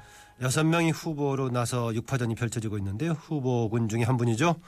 [0.42, 3.14] 여섯 명이 후보로 나서 6파전이 펼쳐지고 있는데요.
[3.14, 4.60] 후보군 중에 한 분이죠.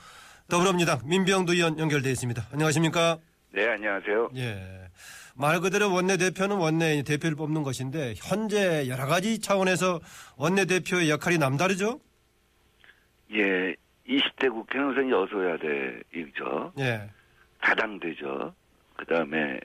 [0.47, 2.47] 더불어민주당 민병도 의원 연결되어 있습니다.
[2.53, 3.17] 안녕하십니까?
[3.51, 4.29] 네, 안녕하세요.
[4.37, 4.87] 예.
[5.35, 9.99] 말 그대로 원내대표는 원내 대표를 뽑는 것인데 현재 여러 가지 차원에서
[10.37, 11.99] 원내대표의 역할이 남다르죠?
[13.33, 13.75] 예,
[14.09, 16.73] 20대 국회의원은 여소야대 이죠.
[16.79, 17.09] 예.
[17.61, 18.53] 다당되죠.
[18.95, 19.59] 그 다음에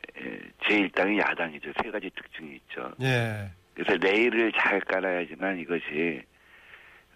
[0.63, 1.73] 제1당이 야당이죠.
[1.83, 2.93] 세 가지 특징이 있죠.
[3.01, 3.51] 예.
[3.75, 6.23] 그래서 레일을 잘 깔아야지만 이것이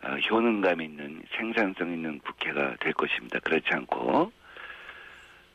[0.03, 3.38] 어, 효능감 있는 생산성 있는 국회가 될 것입니다.
[3.41, 4.33] 그렇지 않고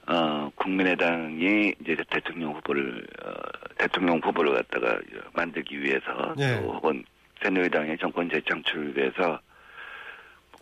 [0.06, 3.32] 어, 국민의당이 이제 대통령 후보를 어,
[3.78, 5.00] 대통령 후보를 갖다가
[5.34, 6.62] 만들기 위해서 예.
[6.62, 7.04] 또 혹은
[7.42, 9.40] 새누리당의 정권 재창출을 위해서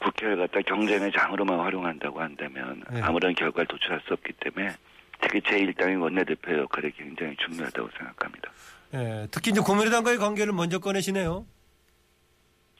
[0.01, 3.01] 국회를 갖다 경쟁의 장으로만 활용한다고 한다면 예.
[3.01, 4.73] 아무런 결과를 도출할 수 없기 때문에
[5.21, 8.51] 특히 제1당의 원내대표 역할이 굉장히 중요하다고 생각합니다.
[8.95, 9.27] 예.
[9.31, 11.45] 특히 이제 국민의당과의 관계를 먼저 꺼내시네요.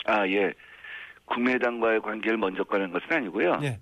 [0.06, 0.52] 아, 예.
[1.26, 3.60] 국민의당과의 관계를 먼저 꺼낸 것은 아니고요.
[3.64, 3.80] 예.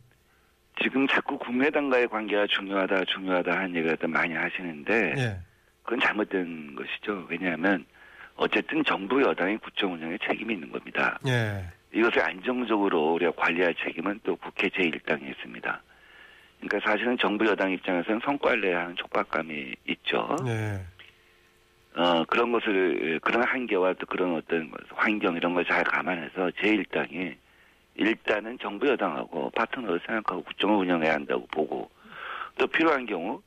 [0.83, 5.39] 지금 자꾸 국민의당과의 관계가 중요하다, 중요하다 하는 얘기를 많이 하시는데, 예.
[5.83, 7.25] 그건 잘못된 것이죠.
[7.29, 7.85] 왜냐하면,
[8.35, 11.17] 어쨌든 정부 여당의 국정 운영에 책임이 있는 겁니다.
[11.27, 11.63] 예.
[11.93, 15.81] 이것을 안정적으로 우리가 관리할 책임은 또 국회 제1당이 있습니다.
[16.59, 20.35] 그러니까 사실은 정부 여당 입장에서는 성과를 내야 하는 촉박감이 있죠.
[20.47, 20.81] 예.
[21.95, 27.35] 어, 그런 것을, 그런 한계와 또 그런 어떤 환경 이런 걸 잘 감안해서 제1당이
[27.95, 31.89] 일단은 정부 여당하고 파트너를 생각하고 국정을 운영해야 한다고 보고
[32.57, 33.41] 또 필요한 경우,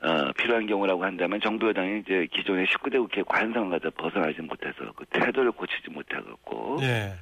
[0.00, 3.22] 어, 필요한 경우라고 한다면 정부 여당이 이제 기존의 19대 국회
[3.68, 7.14] 갖다 벗어나지 못해서 그 태도를 고치지 못하고 예.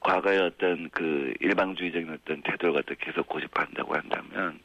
[0.00, 4.58] 과거의 어떤 그 일방주의적인 어떤 태도를 갖다 계속 고집한다고 한다면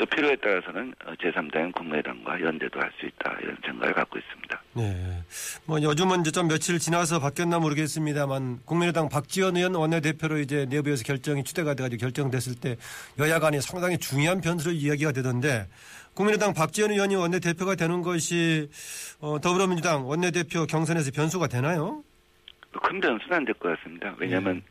[0.00, 4.62] 또 필요에 따라서는 어, 제3당인 국민의당과 연대도 할 수 있다 이런 생각을 갖고 있습니다.
[4.72, 5.22] 네.
[5.66, 11.44] 뭐 요즘은 이제 좀 며칠 지나서 바뀌었나 모르겠습니다만 국민의당 박지원 의원 원내대표로 이제 내부에서 결정이
[11.44, 12.76] 추대가 돼가지고 결정됐을 때
[13.18, 15.68] 여야 간이 상당히 중요한 변수로 이야기가 되던데
[16.14, 18.70] 국민의당 박지원 의원이 원내대표가 되는 것이
[19.20, 22.02] 어, 더불어민주당 원내대표 경선에서 변수가 되나요?
[22.72, 24.14] 큰 변수는 안 될 것 같습니다.
[24.18, 24.62] 왜냐하면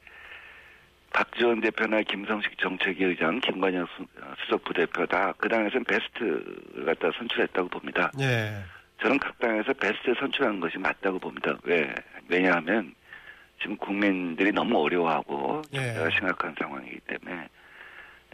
[1.13, 6.85] 박지원 대표나 김성식 정책위 의장, 김관영 수- 어, 수석 부 대표 다 그 당에서는 베스트를
[6.85, 8.11] 갖다 선출했다고 봅니다.
[8.19, 8.61] 예.
[9.01, 11.57] 저는 각 당에서 베스트 선출한 것이 맞다고 봅니다.
[11.63, 11.93] 왜?
[12.27, 12.93] 왜냐하면
[13.61, 15.77] 지금 국민들이 너무 어려워하고 예.
[15.79, 17.47] 경제가 심각한 상황이기 때문에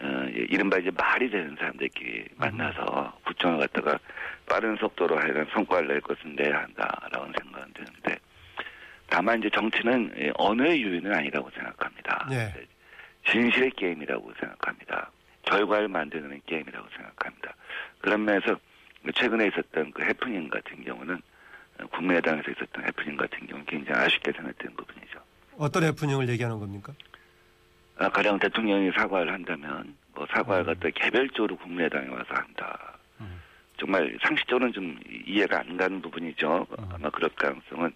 [0.01, 3.97] 어, 예, 이른바 이제 말이 되는 사람들끼리 만나서 구청을 갖다가
[4.47, 8.17] 빠른 속도로 하여간 성과를 낼 것은 내야 한다라고 생각은 드는데
[9.09, 12.27] 다만 이제 정치는 예, 언어의 유인은 아니라고 생각합니다.
[12.31, 12.53] 예.
[13.29, 15.11] 진실의 게임이라고 생각합니다.
[15.43, 17.55] 결과를 만드는 게임이라고 생각합니다.
[17.99, 18.57] 그런 면에서
[19.13, 21.21] 최근에 있었던 그 해프닝 같은 경우는
[21.79, 25.19] 어, 국민의당에서 있었던 해프닝 같은 경우는 굉장히 아쉽게 생각되는 부분이죠.
[25.57, 26.93] 어떤 해프닝을 얘기하는 겁니까?
[27.97, 32.95] 아, 가령 대통령이 사과를 한다면 뭐 사과를 갖다 개별적으로 국민의당에 와서 한다.
[33.77, 36.65] 정말 상식적으로는 좀 이해가 안 가는 부분이죠.
[36.93, 37.93] 아마 그럴 가능성은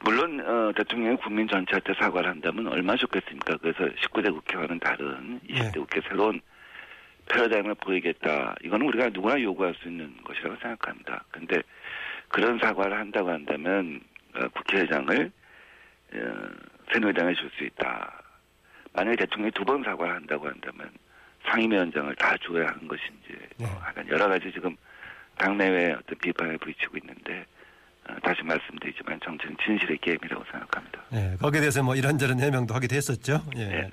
[0.00, 3.56] 물론 어, 대통령이 국민 전체한테 사과를 한다면 얼마나 좋겠습니까?
[3.58, 5.70] 그래서 19대 국회와는 다른 20대 네.
[5.72, 6.40] 국회 새로운
[7.26, 8.54] 패러다임을 보이겠다.
[8.62, 11.24] 이거는 우리가 누구나 요구할 수 있는 것이라고 생각합니다.
[11.30, 11.60] 근데
[12.28, 14.00] 그런 사과를 한다고 한다면
[14.34, 15.30] 어, 국회의장을
[16.14, 16.48] 어,
[16.92, 18.22] 새누리당에 줄 수 있다.
[18.94, 20.90] 만약에 대통령이 두 번 사과를 한다고 한다면
[21.46, 23.66] 상임위원장을 다 줘야 하는 것인지 네.
[23.66, 24.76] 어, 하여간 여러 가지 지금
[25.36, 27.57] 당내외 어떤 비판을 부딪히고 있는데 어,
[28.22, 31.02] 다시 말씀드리지만 정치는 진실의 게임이라고 생각합니다.
[31.12, 33.42] 예, 거기에 대해서 뭐 이런저런 해명도 하게 됐었죠.
[33.56, 33.64] 예.
[33.64, 33.90] 네, 네.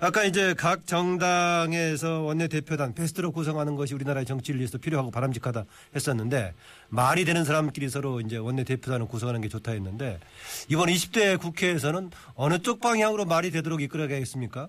[0.00, 6.54] 아까 이제 각 정당에서 원내대표단 베스트로 구성하는 것이 우리나라의 정치를 위해서 필요하고 바람직하다 했었는데
[6.88, 10.18] 말이 되는 사람끼리 서로 이제 원내대표단을 구성하는 게 좋다 했는데
[10.68, 14.68] 이번 20대 국회에서는 어느 쪽 방향으로 말이 되도록 이끌어가겠습니까?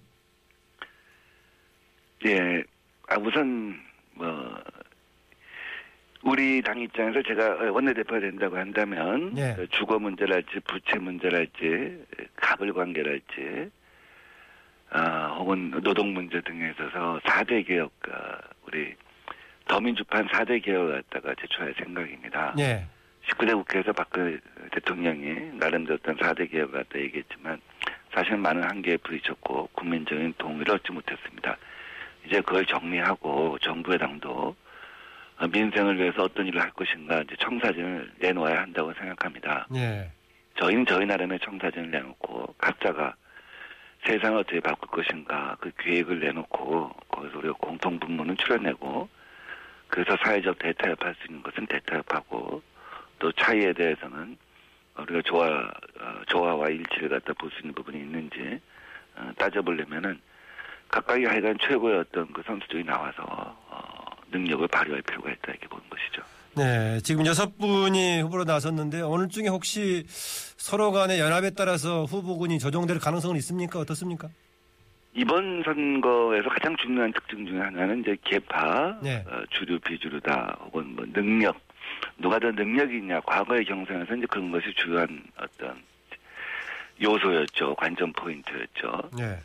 [2.25, 2.63] 예,
[3.07, 3.79] 아, 우선
[4.13, 4.27] 뭐
[6.23, 9.53] 우리 당 입장에서 제가 원내대표가 된다고 한다면 예.
[9.55, 12.05] 그 주거 문제랄지 부채 문제랄지
[12.35, 13.69] 가불 관계랄지
[14.91, 18.93] 아, 혹은 노동 문제 등에 있어서 4대 개혁 아, 우리
[19.67, 22.53] 더민주판 4대 개혁을 갖다가 제출할 생각입니다.
[22.59, 22.85] 예.
[23.27, 24.39] 19대 국회에서 박근혜
[24.71, 27.61] 대통령이 나름대로 어떤 4대 개혁을 갖다 얘기했지만
[28.13, 31.55] 사실 많은 한계에 부딪혔고 국민적인 동의를 얻지 못했습니다.
[32.25, 34.55] 이제 그걸 정리하고 정부의 당도 어,
[35.47, 39.67] 민생을 위해서 어떤 일을 할 것인가 이제 청사진을 내놓아야 한다고 생각합니다.
[39.75, 40.11] 예.
[40.55, 43.15] 저희는 저희 나름의 청사진을 내놓고 각자가
[44.05, 49.07] 세상을 어떻게 바꿀 것인가 그 계획을 내놓고 거기서 우리가 공통 분모는 추려내고
[49.87, 52.61] 그래서 사회적 대타협할 수 있는 것은 대타협하고
[53.19, 54.37] 또 차이에 대해서는
[54.97, 58.59] 우리가 조화 어, 조화와 일치를 갖다 볼 수 있는 부분이 있는지
[59.15, 60.19] 어, 따져보려면은
[60.89, 66.21] 각각이 하여간 최고의 어떤 그 선수들이 나와서 어, 능력을 발휘할 필요가 있다 이렇게 보는 것이죠.
[66.55, 66.99] 네.
[67.01, 73.35] 지금 여섯 분이 후보로 나섰는데 오늘 중에 혹시 서로 간의 연합에 따라서 후보군이 조정될 가능성은
[73.37, 73.79] 있습니까?
[73.79, 74.29] 어떻습니까?
[75.13, 79.23] 이번 선거에서 가장 중요한 특징 중에 하나는 이제 개파, 네.
[79.27, 81.59] 어, 주류 비주류다 혹은 뭐 능력
[82.17, 85.81] 누가 더 능력이 있냐 과거의 경선에서 이제 그런 것이 주요한 어떤
[87.01, 89.09] 요소였죠 관전 포인트였죠.
[89.17, 89.37] 네.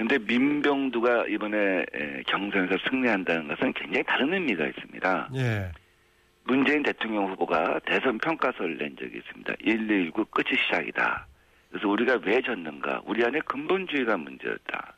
[0.00, 5.28] 근데 민병두가 이번에 에, 경선에서 승리한다는 것은 굉장히 다른 의미가 있습니다.
[5.34, 5.70] 예.
[6.44, 9.52] 문재인 대통령 후보가 대선 평가서를 낸 적이 있습니다.
[9.62, 11.26] 119 끝이 시작이다.
[11.68, 13.02] 그래서 우리가 왜 졌는가?
[13.04, 14.94] 우리 안에 근본주의가 문제였다.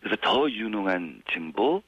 [0.00, 1.82] 그래서 더 유능한 진보,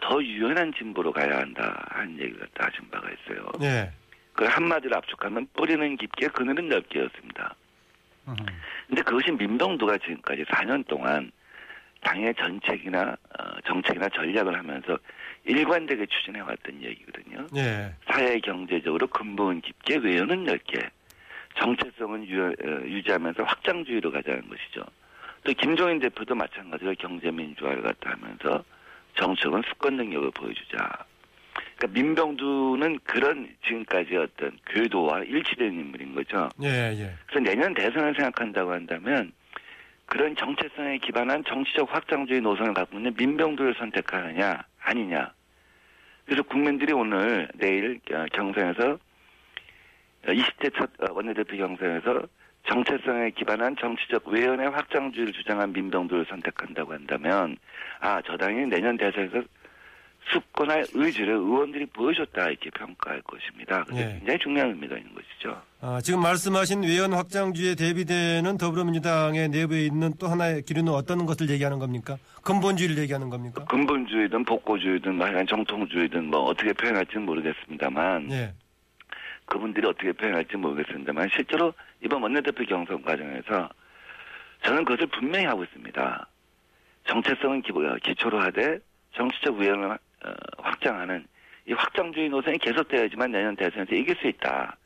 [0.00, 3.46] 더 유연한 진보로 가야 한다 하는 얘기를 갖다 하신 바가 있어요.
[3.60, 3.92] 예.
[4.32, 7.54] 그걸 한마디로 압축하면 뿌리는 깊게 그늘은 넓게였습니다.
[8.86, 11.30] 근데 그것이 민병두가 지금까지 4년 동안
[12.02, 14.98] 당의 정책이나 어, 정책이나 전략을 하면서
[15.44, 17.46] 일관되게 추진해 왔던 얘기거든요.
[17.56, 17.92] 예.
[18.06, 20.90] 사회 경제적으로 근본 깊게 외연은 넓게
[21.56, 24.84] 정체성은 유, 어, 유지하면서 확장주의로 가자는 것이죠.
[25.44, 28.64] 또 김종인 대표도 마찬가지로 경제민주화를 갖다 하면서
[29.16, 31.04] 정책은 수권 능력을 보여주자.
[31.76, 36.48] 그러니까 민병두는 그런 지금까지 어떤 궤도와 일치된 인물인 거죠.
[36.62, 37.14] 예, 예.
[37.26, 39.32] 그래서 내년 대선을 생각한다고 한다면
[40.06, 45.32] 그런 정체성에 기반한 정치적 확장주의 노선을 갖고 있는 민병두를 선택하느냐 아니냐.
[46.26, 48.98] 그래서 국민들이 오늘 내일 어, 경선에서
[50.26, 52.22] 20대 첫 어, 원내대표 경선에서
[52.68, 57.56] 정체성에 기반한 정치적 외연의 확장주의를 주장한 민병두를 선택한다고 한다면
[58.00, 59.42] 아 저 당이 내년 대선에서
[60.30, 63.84] 수권할 의지를 의원들이 보여줬다 이렇게 평가할 것입니다.
[63.84, 64.18] 그래서 예.
[64.18, 65.60] 굉장히 중요한 의미가 있는 것이죠.
[65.80, 71.78] 아, 지금 말씀하신 외연 확장주에 대비되는 더불어민주당의 내부에 있는 또 하나의 기류는 어떤 것을 얘기하는
[71.78, 72.16] 겁니까?
[72.42, 73.64] 근본주의를 얘기하는 겁니까?
[73.64, 78.54] 근본주의든 복고주의든 뭐 하여간 정통주의든 뭐 어떻게 표현할지는 모르겠습니다만 예.
[79.46, 83.68] 그분들이 어떻게 표현할지 모르겠습니다만 실제로 이번 원내대표 경선 과정에서
[84.64, 86.26] 저는 그것을 분명히 하고 있습니다.
[87.08, 87.72] 정체성은 기,
[88.04, 88.78] 기초로 하되
[89.14, 89.98] 정치적 우연을 어,
[90.58, 91.26] 확장하는
[91.66, 94.76] 이 확장주의 노선이 계속되어야지만 내년 대선에서 이길 수 있다.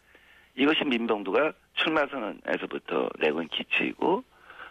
[0.57, 4.25] 이것이 민병두가 출마 선언에서부터 내건 기치이고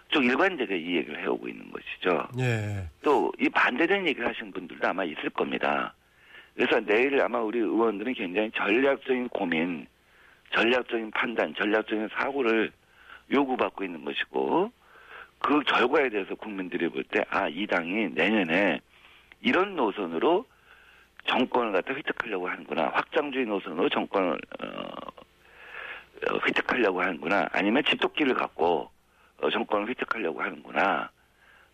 [0.09, 2.27] 쭉 일관되게 이 얘기를 해오고 있는 것이죠.
[2.39, 2.87] 예.
[3.01, 5.93] 또이 반대되는 얘기를 하시는 분들도 아마 있을 겁니다.
[6.55, 9.87] 그래서 내일 아마 우리 의원들은 굉장히 전략적인 고민,
[10.53, 12.71] 전략적인 판단, 전략적인 사고를
[13.31, 14.71] 요구받고 있는 것이고
[15.39, 18.79] 그 결과에 대해서 국민들이 볼 때 아 이 당이 내년에
[19.41, 20.45] 이런 노선으로
[21.27, 22.91] 정권을 갖다 획득하려고 하는구나.
[22.93, 24.67] 확장주의 노선으로 정권을 어,
[26.29, 27.47] 어, 획득하려고 하는구나.
[27.51, 28.89] 아니면 집도끼를 갖고
[29.41, 31.09] 어, 정권을 획득하려고 하는구나.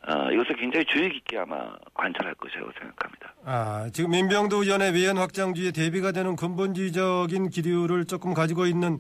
[0.08, 3.34] 어, 이것을 굉장히 주의 깊게 아마 관찰할 것이라고 생각합니다.
[3.46, 8.98] 아, 지금 민병도 의원의 외연 확장주의에 대비가 되는 근본주의적인 기류를 조금 가지고 있는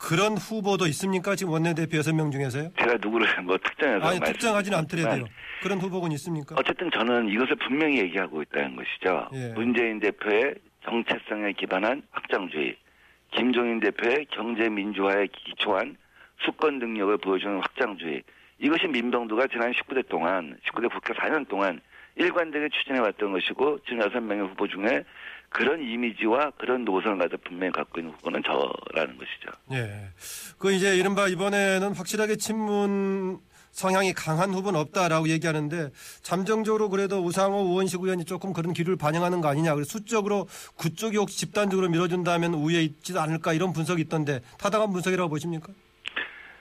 [0.00, 1.36] 그런 후보도 있습니까?
[1.36, 2.70] 지금 원내대표 여섯 명 중에서요?
[2.78, 5.26] 제가 누구를 뭐 특정해서 아니, 특정하지는 않더라도요.
[5.62, 6.56] 그런 후보군 있습니까?
[6.58, 9.28] 어쨌든 저는 이것을 분명히 얘기하고 있다는 것이죠.
[9.34, 9.52] 예.
[9.54, 12.76] 문재인 대표의 정체성에 기반한 확장주의,
[13.32, 15.96] 김종인 대표의 경제 민주화에 기초한
[16.46, 18.22] 수권 능력을 보여주는 확장주의.
[18.58, 21.80] 이것이 민병두가 지난 19대 동안, 19대 국회 4년 동안
[22.16, 25.04] 일관되게 추진해왔던 것이고 지금 여섯 명의 후보 중에
[25.50, 29.50] 그런 이미지와 그런 노선을 가지고 분명히 갖고 있는 후보는 저라는 것이죠.
[29.72, 30.08] 예.
[30.58, 33.40] 그 이제 이른바 이번에는 확실하게 친문
[33.72, 35.90] 성향이 강한 후보는 없다라고 얘기하는데
[36.22, 39.74] 잠정적으로 그래도 우상호 우원식 의원이 조금 그런 기류를 반영하는 거 아니냐.
[39.74, 40.46] 그래서 수적으로
[40.78, 45.72] 그쪽이 혹시 집단적으로 밀어준다면 우위에 있지도 않을까 이런 분석이 있던데 타당한 분석이라고 보십니까?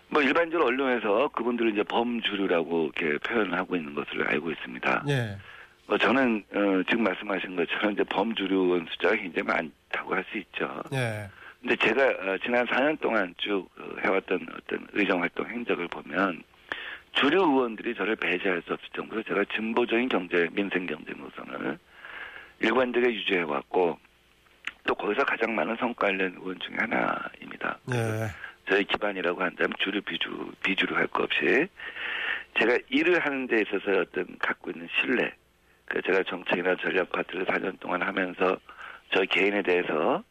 [0.10, 5.04] 뭐 일반적으로 언론에서 그분들을 이제 범주류라고 이렇게 표현을 하고 있는 것을 알고 있습니다.
[5.10, 5.38] 예.
[5.90, 10.84] 뭐 저는 어, 지금 말씀하신 것처럼 이제 범주류 숫자가 굉장히 많다고 할 수 있죠.
[10.94, 11.28] 예.
[11.62, 16.44] 근데 제가 어, 지난 4년 동안 쭉 어, 해왔던 어떤 의정 활동 행적을 보면
[17.14, 21.80] 주류 의원들이 저를 배제할 수 없을 정도로 제가 진보적인 경제, 민생 경제 노선을
[22.60, 23.98] 일관되게 유지해 왔고
[24.86, 27.80] 또 거기서 가장 많은 성과를 낸 의원 중에 하나입니다.
[27.94, 28.28] 예.
[28.70, 31.68] 저희 기반이라고 한다면 주류 비주 비주류 할 것 없이
[32.60, 35.32] 제가 일을 하는 데 있어서 어떤 갖고 있는 신뢰,
[35.90, 38.58] 그 제가 정책이나 전략 파트를 4년 동안 하면서
[39.14, 40.24] 저 개인에 대해서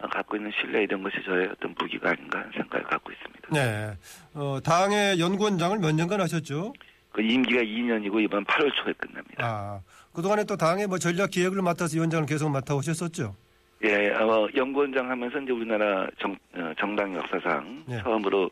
[0.00, 3.48] 어, 갖고 있는 신뢰 이런 것이 저의 어떤 무기가 아닌가 하는 생각을 갖고 있습니다.
[3.52, 3.92] 네.
[4.34, 6.72] 어, 당의 연구원장을 몇 년간 하셨죠?
[7.12, 9.46] 그 임기가 2년이고 이번 8월 초에 끝납니다.
[9.46, 9.80] 아,
[10.12, 13.36] 그동안에 또 당의 뭐 전략 기획을 맡아서 위원장을 계속 맡아 오셨었죠?
[13.84, 18.00] 예, 어, 연구원장 하면서 이제 우리나라 정, 어, 정당 역사상 예.
[18.02, 18.50] 처음으로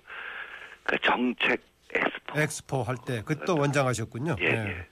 [0.84, 1.60] 그 정책
[1.94, 2.40] 엑스포.
[2.40, 4.36] 엑스포 할 때 그때 원장 하셨군요.
[4.40, 4.86] 예, 예.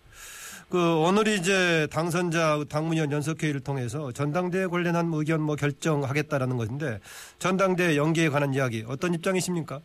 [0.70, 7.00] 그 오늘이 이제 당선자 당문위원 연석회의를 통해서 전당대회 관련한 의견 뭐 결정하겠다라는 것인데
[7.40, 9.80] 전당대회 연기에 관한 이야기 어떤 입장이십니까?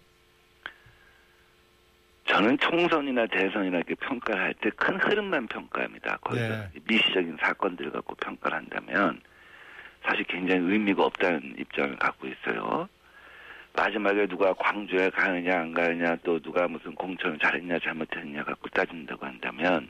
[2.27, 6.17] 저는 총선이나 대선이나 이렇게 평가를 할 때 큰 흐름만 평가합니다.
[6.17, 6.69] 거기서 네.
[6.87, 9.19] 미시적인 사건들을 갖고 평가를 한다면
[10.03, 12.87] 사실 굉장히 의미가 없다는 입장을 갖고 있어요.
[13.73, 19.89] 마지막에 누가 광주에 가느냐 안 가느냐 또 누가 무슨 공천을 잘했냐 잘못했냐 갖고 따진다고 한다면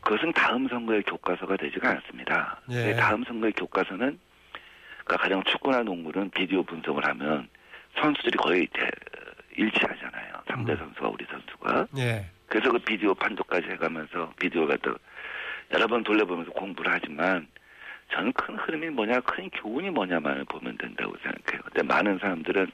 [0.00, 2.60] 그것은 다음 선거의 교과서가 되지가 않습니다.
[2.70, 2.74] 예.
[2.86, 4.18] 네, 다음 선거의 교과서는
[5.04, 7.48] 그러니까 가령 축구나 농구는 비디오 분석을 하면
[8.00, 8.88] 선수들이 거의 대-
[9.56, 10.34] 일치하잖아요.
[10.46, 10.78] 상대 음.
[10.78, 11.86] 선수와 우리 선수가.
[11.98, 12.26] 예.
[12.46, 14.96] 그래서 그 비디오 판독까지 해가면서 비디오를 갖다
[15.72, 17.46] 여러 번 돌려보면서 공부를 하지만
[18.12, 21.60] 저는 큰 흐름이 뭐냐, 큰 교훈이 뭐냐만을 보면 된다고 생각해요.
[21.64, 22.70] 근데 많은 사람들은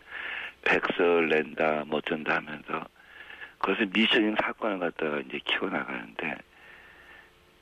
[0.63, 2.87] 백설 낸다, 뭐 어쩐다 하면서
[3.59, 6.37] 그것을 미션인 사건을 갖다가 이제 키워나가는데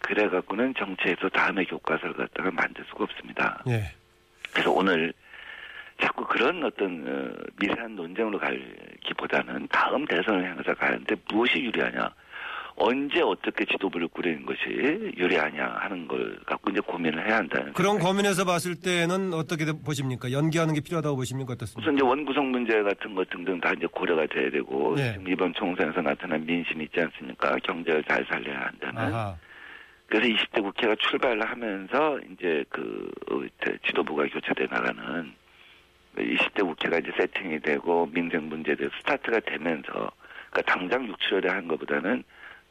[0.02, 3.62] 그래갖고는 정치에서 다음의 교과서를 갖다가 만들 수가 없습니다.
[3.68, 3.84] 예.
[4.52, 5.12] 그래서 오늘
[6.00, 12.10] 자꾸 그런 어떤 어, 미세한 논쟁으로 갈기보다는 다음 대선을 향해서 가는데 무엇이 유리하냐,
[12.74, 14.60] 언제 어떻게 지도부를 꾸리는 것이
[15.16, 17.72] 유리하냐 하는 걸 갖고 이제 고민을 해야 한다는.
[17.74, 20.32] 그런 고민에서 봤을 때는 어떻게 보십니까?
[20.32, 21.52] 연기하는 게 필요하다고 보십니까?
[21.52, 21.80] 어떻습니까?
[21.80, 25.12] 우선 이제 원구성 문제 같은 것 등등 다 이제 고려가 돼야 되고 네.
[25.12, 27.56] 지금 이번 총선에서 나타난 민심이 있지 않습니까?
[27.62, 28.98] 경제를 잘 살려야 한다는.
[28.98, 29.36] 아하.
[30.12, 33.40] 그래서 20대 국회가 출발을 하면서 이제 그 어,
[33.86, 35.32] 지도부가 교체돼 나가는
[36.18, 40.10] 20대 국회가 이제 세팅이 되고 민생 문제에 대해서 스타트가 되면서
[40.50, 42.22] 그러니까 당장 6, 7월에 한 것보다는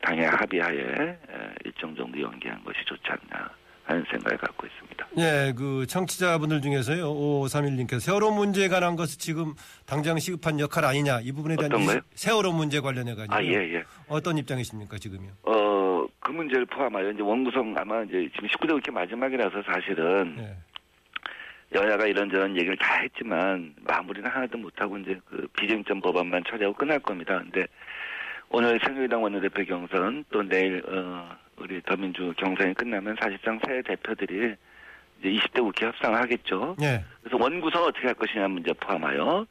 [0.04, 1.18] 당의 합의하에 에,
[1.66, 3.50] 일정 정도 연기한 것이 좋지 않냐
[3.86, 5.08] 하는 생각을 갖고 있습니다.
[5.18, 9.56] 예, 그 청취자분들 중에서요, 5531님께서 세월호 문제에 관한 것은 지금
[9.88, 12.00] 당장 시급한 역할 아니냐 이 부분에 대한 어떤 이- 거요?
[12.14, 13.84] 세월호 문제 관련해 가지고 아, 예, 예.
[14.08, 15.32] 어떤 입장이십니까 지금요?
[15.44, 15.81] 어,
[16.32, 21.78] 그 문제를 포함하여 이제 원구성 아마 이제 지금 19대 국회 마지막이라서 사실은 예.
[21.78, 27.38] 여야가 이런저런 얘기를 다 했지만 마무리는 하나도 못하고 이제 그 비쟁점 법안만 처리하고 끝날 겁니다.
[27.40, 27.68] 근데
[28.50, 34.56] 오늘 새누리당 원내대표 경선 또 내일 어 우리 더민주 경선이 끝나면 사실상 새 대표들이
[35.20, 36.78] 이제 20대 국회 협상을 하겠죠.
[36.82, 37.04] 예.
[37.22, 39.46] 그래서 원구성 어떻게 할 것이냐 문제 포함하여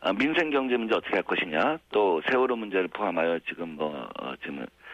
[0.00, 4.60] 어, 민생 경제 문제 어떻게 할 것이냐 또 세월호 문제를 포함하여 지금 뭐 어, 지금
[4.62, 4.85] 어,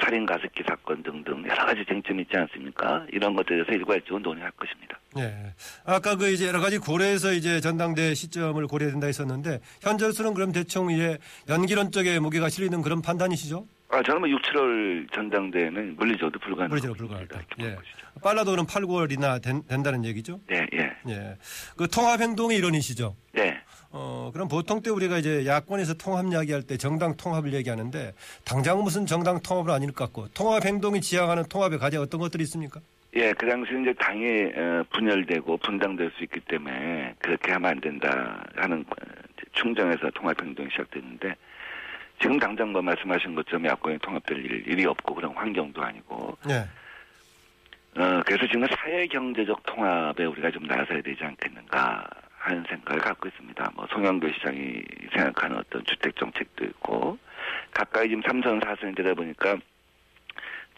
[0.00, 3.04] 살인 가습기 사건 등등 여러 가지 쟁점이 있지 않습니까?
[3.12, 4.98] 이런 것들에 대해서 일괄적으로 논의할 것입니다.
[5.18, 5.52] 예.
[5.84, 10.90] 아까 그 이제 여러 가지 고려해서 이제 전당대 시점을 고려해야 된다 했었는데 현재로서는 그럼 대충
[10.90, 11.18] 이제
[11.48, 13.66] 연기론 쪽에 무게가 실리는 그런 판단이시죠?
[13.88, 16.68] 아, 저는 뭐 6, 7월 전당대회는 물리적으로 불가능.
[16.70, 17.40] 물리적으로 불가하다.
[17.62, 17.76] 예.
[18.22, 20.40] 빨라도는 8, 9월이나 된, 다는 얘기죠?
[20.48, 20.92] 네, 예.
[21.08, 21.36] 예.
[21.76, 23.14] 그 통합 행동의 일원이시죠?
[23.32, 23.55] 네.
[23.98, 28.12] 어, 그럼 보통 때 우리가 이제 야권에서 통합 이야기할 때 정당 통합을 얘기하는데
[28.44, 32.80] 당장 무슨 정당 통합은 아닐 것 같고 통합 행동이 지향하는 통합의 과제 어떤 것들이 있습니까?
[33.14, 38.44] 예, 그 당시에 이제 당이 어, 분열되고 분당될 수 있기 때문에 그렇게 하면 안 된다
[38.54, 39.06] 하는 어,
[39.52, 41.34] 충정에서 통합 행동이 시작됐는데
[42.20, 46.66] 지금 당장 뭐 말씀하신 것처럼 야권이 통합될 일, 일이 없고 그런 환경도 아니고 예.
[47.98, 52.06] 어, 그래서 지금 사회 경제적 통합에 우리가 좀 나서야 되지 않겠는가
[52.38, 53.72] 하는 생각을 갖고 있습니다.
[53.74, 54.82] 뭐 송영교 시장이
[55.12, 57.18] 생각하는 어떤 주택 정책도 있고
[57.72, 59.56] 가까이 지금 삼선 사선이 되다 보니까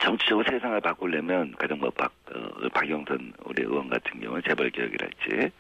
[0.01, 5.51] 정치적으로 세상을 바꾸려면 가령 뭐 박, 어, 박영선 우리 의원 같은 경우는 재벌 개혁이랄지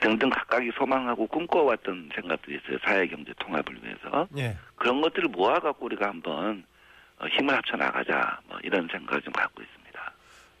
[0.00, 2.78] 등등 각각이 소망하고 꿈꿔왔던 생각들이 있어요.
[2.84, 4.56] 사회 경제 통합을 위해서 예.
[4.76, 6.64] 그런 것들을 모아갖고 우리가 한번
[7.18, 9.79] 어, 힘을 합쳐 나가자 뭐 이런 생각을 좀 갖고 있습니다.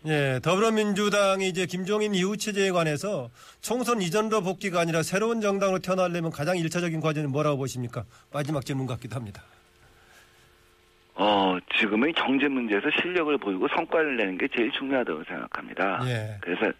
[0.06, 3.28] 예, 더불어민주당이 이제 김종인 이후 체제에 관해서
[3.60, 8.04] 총선 이전으로 복귀가 아니라 새로운 정당으로 태어나려면 가장 일차적인 과제는 뭐라고 보십니까?
[8.32, 9.42] 마지막 질문 같기도 합니다.
[11.14, 16.00] 어, 지금의 경제 문제에서 실력을 보이고 성과를 내는 게 제일 중요하다고 생각합니다.
[16.06, 16.38] 예.
[16.40, 16.72] 그래서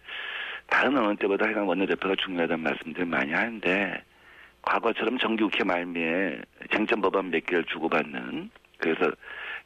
[0.67, 4.03] 다른 어느 때보다 해당 원내대표가 중요하다는 말씀들 많이 하는데
[4.63, 6.41] 과거처럼 정기국회 말미에
[6.71, 9.11] 쟁점 법안 몇 개를 주고받는 그래서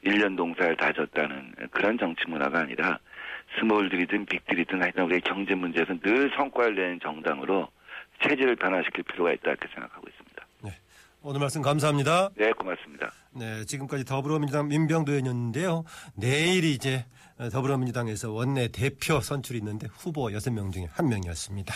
[0.03, 2.99] 1년 동사를 다졌다는 그런 정치 문화가 아니라
[3.59, 7.69] 스몰들이든 빅들이든 하여튼 우리의 경제 문제에서 늘 성과를 내는 정당으로
[8.21, 10.25] 체제를 변화시킬 필요가 있다 이렇게 생각하고 있습니다.
[11.27, 12.29] 오늘 말씀 감사합니다.
[12.35, 13.11] 네, 고맙습니다.
[13.31, 15.83] 네, 지금까지 더불어민주당 민병도 의원이었는데요.
[16.13, 17.03] 내일이 이제
[17.51, 21.73] 더불어민주당에서 원내 대표 선출이 있는데 후보 6명 중에 한 명이었습니다.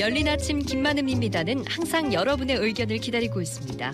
[0.00, 3.92] 열린 아침 김만음입니다는 항상 여러분의 의견을 기다리고 있습니다.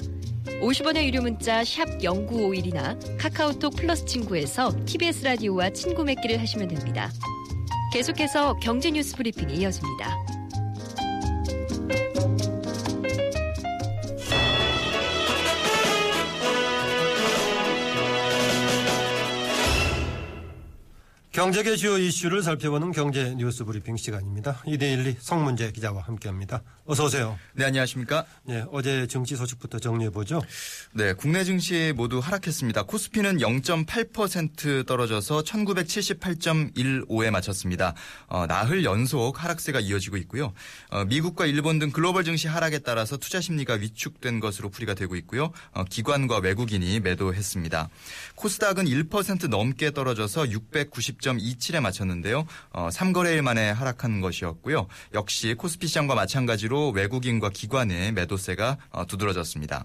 [0.60, 7.10] 50원의 유료 문자 샵 0951이나 카카오톡 플러스 친구에서 TBS 라디오와 친구 맺기를 하시면 됩니다.
[7.92, 10.37] 계속해서 경제 뉴스 브리핑이 이어집니다.
[21.38, 24.60] 경제계 주요 이슈를 살펴보는 경제 뉴스 브리핑 시간입니다.
[24.66, 26.64] 이데일리 성문재 기자와 함께합니다.
[26.84, 27.38] 어서 오세요.
[27.52, 28.24] 네, 안녕하십니까?
[28.44, 30.42] 네, 어제 증시 소식부터 정리해 보죠.
[30.92, 32.84] 네, 국내 증시 모두 하락했습니다.
[32.84, 37.94] 코스피는 0.8% 떨어져서 1978.15에 마쳤습니다.
[38.26, 40.54] 어, 나흘 연속 하락세가 이어지고 있고요.
[40.90, 45.52] 어, 미국과 일본 등 글로벌 증시 하락에 따라서 투자 심리가 위축된 것으로 풀이가 되고 있고요.
[45.72, 47.90] 어, 기관과 외국인이 매도했습니다.
[48.34, 50.50] 코스닥은 1% 넘게 떨어져서
[51.36, 52.46] 690.27에 마쳤는데요.
[52.70, 54.86] 어, 3거래일 만에 하락한 것이었고요.
[55.14, 59.84] 역시 코스피 시장과 마찬가지로 외국인과 기관의 매도세가 어, 두드러졌습니다.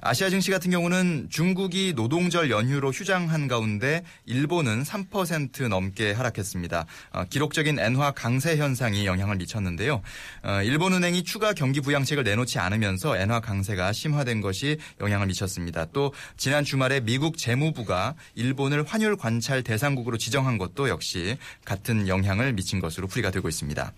[0.00, 6.86] 아시아 증시 같은 경우는 중국이 노동절 연휴로 휴장한 가운데 일본은 3% 넘게 하락했습니다.
[7.12, 10.02] 어, 기록적인 엔화 강세 현상이 영향을 미쳤는데요.
[10.42, 15.86] 어, 일본은행이 추가 경기 부양책을 내놓지 않으면서 엔화 강세가 심화된 것이 영향을 미쳤습니다.
[15.92, 22.80] 또 지난 주말에 미국 재무부가 일본을 환율 관찰 대상국으로 지정한 것도 역시 같은 영향을 미친
[22.80, 23.92] 것으로 풀이가 되고 있습니다.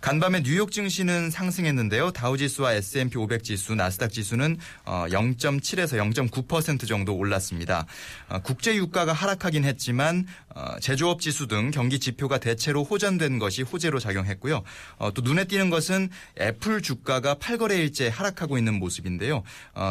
[0.00, 2.12] 간밤에 뉴욕 증시는 상승했는데요.
[2.12, 7.86] 다우지수와 S&P 500 지수, 나스닥 지수는 0.7에서 0.9% 정도 올랐습니다.
[8.28, 10.45] 어, 국제 유가가 하락하긴 했지만 어,
[10.80, 14.62] 제조업 지수 등 경기 지표가 대체로 호전된 것이 호재로 작용했고요.
[14.98, 16.08] 어, 또 눈에 띄는 것은
[16.40, 19.42] 애플 주가가 8거래일째 하락하고 있는 모습인데요.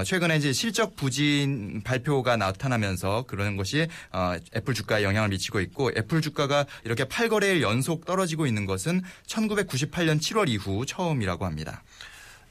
[0.06, 3.88] 최근에 이제 실적 부진 발표가 나타나면서 그런 것이
[4.56, 10.50] 애플 주가에 영향을 미치고 있고 애플 주가가 이렇게 8거래일 연속 떨어지고 있는 것은 1998년 7월
[10.50, 11.84] 이후 처음이라고 합니다.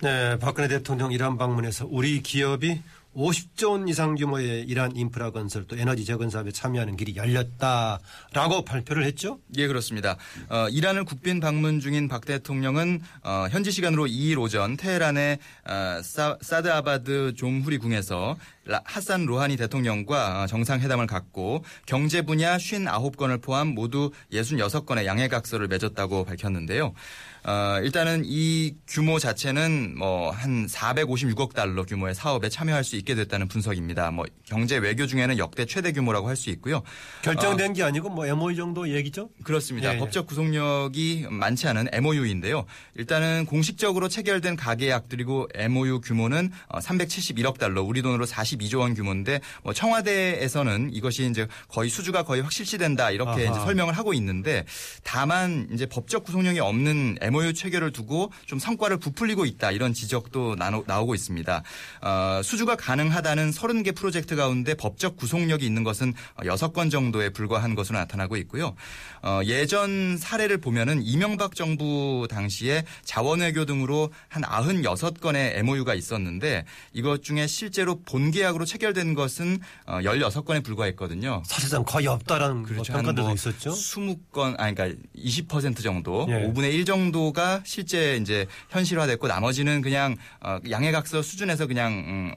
[0.01, 2.81] 네, 박근혜 대통령 이란 방문에서 우리 기업이
[3.15, 9.05] 50조 원 이상 규모의 이란 인프라 건설 또 에너지 재건 사업에 참여하는 길이 열렸다라고 발표를
[9.05, 9.39] 했죠.
[9.57, 10.17] 예, 그렇습니다.
[10.49, 15.39] 어, 이란을 국빈 방문 중인 박 대통령은 어, 현지 시간으로 2일 오전 테헤란의
[15.69, 23.41] 어, 사, 사드아바드 좀후리 궁에서 라- 하산 로하니 대통령과 어, 정상회담을 갖고 경제 분야 59건을
[23.43, 26.95] 포함 모두 66건의 양해각서를 맺었다고 밝혔는데요.
[27.47, 33.49] 어, 일단은 이 규모 자체는 뭐 한 456억 달러 규모의 사업에 참여할 수 있게 됐다는
[33.49, 34.11] 분석입니다.
[34.11, 36.83] 뭐 경제 외교 중에는 역대 최대 규모라고 할 수 있고요.
[37.23, 39.31] 결정된 게 아니고 뭐 MOU 정도 얘기죠.
[39.45, 39.91] 그렇습니다.
[39.91, 39.99] 예, 예.
[39.99, 42.65] 법적 구속력이 많지 않은 MOU인데요.
[42.97, 49.73] 일단은 공식적으로 체결된 가계약 그리고 MOU 규모는 371억 달러, 우리 돈으로 42조 원 규모인데 뭐
[49.73, 54.65] 청와대에서는 이것이 이제 거의 수주가 거의 확실시된다 이렇게 설명을 하고 있는데
[55.03, 60.85] 다만 이제 법적 구속력이 없는 MOU 체결을 두고 좀 성과를 부풀리고 있다 이런 지적도 나오,
[60.87, 61.63] 나오고 있습니다.
[62.03, 68.37] 어, 수주가 가능하다는 30개 프로젝트 가운데 법적 구속력이 있는 것은 6건 정도에 불과한 것으로 나타나고
[68.39, 68.75] 있고요.
[69.23, 77.47] 어, 예전 사례를 보면은 이명박 정부 당시에 자원외교 등으로 한 96건의 MOU가 있었는데 이것 중에
[77.47, 81.43] 실제로 본계 약으로 체결된 것은 어, 16건에 불과했거든요.
[81.45, 82.93] 사실상 거의 없다라는 뭐 그렇죠.
[82.93, 83.71] 평가들도 한뭐 있었죠.
[83.71, 86.47] 20건, 아니, 그러니까 20% 정도, 예.
[86.49, 92.35] 5분의 1 정도가 실제 이제 현실화됐고 나머지는 그냥 어, 양해각서 수준에서 그냥 음,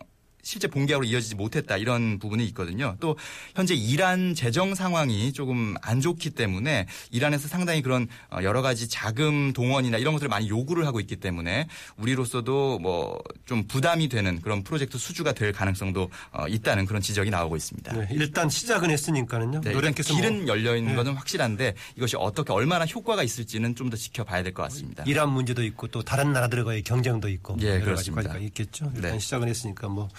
[0.48, 2.95] 실제 본계약으로 이어지지 못했다 이런 부분이 있거든요.
[3.02, 3.18] 또
[3.54, 9.52] 현재 이란 재정 상황이 조금 안 좋기 때문에 이란에서 상당히 그런 어, 여러 가지 자금
[9.52, 11.68] 동원이나 이런 것들을 많이 요구를 하고 있기 때문에
[11.98, 13.18] 우리로서도 뭐
[13.48, 17.93] 좀 부담이 되는 그런 프로젝트 수주가 될 가능성도 어, 있다는 그런 지적이 나오고 있습니다.
[17.93, 19.62] 네, 일단 시작은 했으니까는요.
[19.62, 20.95] 네, 노량께서 뭐 길은 열려 있는 네.
[20.98, 25.06] 것은 확실한데 이것이 어떻게 얼마나 효과가 있을지는 좀 더 지켜봐야 될 것 같습니다.
[25.08, 28.22] 이란 문제도 있고 또 다른 나라들과의 경쟁도 있고 예, 여러 가지 그렇습니다.
[28.24, 28.91] 과제가 있겠죠.
[28.95, 29.20] 일단 네.
[29.20, 30.10] 시작은 했으니까 뭐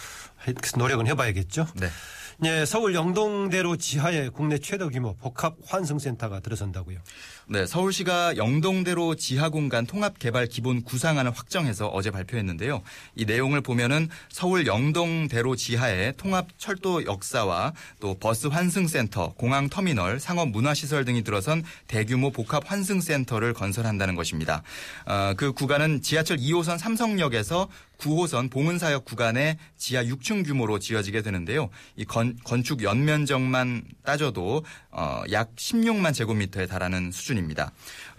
[0.77, 1.67] 노력은 해봐야겠죠.
[1.77, 1.89] 네.
[2.45, 7.01] 예, 서울 영동대로 지하에 국내 최대 규모 복합 환승센터가 들어선다고요.
[7.51, 12.83] 네, 서울시가 영동대로 지하공간 통합개발 기본 구상안을 확정해서 어제 발표했는데요.
[13.17, 20.51] 이 내용을 보면은 서울 영동대로 지하에 통합 철도 역사와 또 버스 환승센터, 공항 터미널, 상업
[20.51, 24.63] 문화시설 등이 들어선 대규모 복합 환승센터를 건설한다는 것입니다.
[25.07, 31.69] 어, 그 구간은 지하철 2호선 삼성역에서 9호선 봉은사역 구간의 지하 6층 규모로 지어지게 되는데요.
[31.97, 37.38] 이 건, 건축 연면적만 따져도 어, 약 16만 제곱미터에 달하는 수준입니다.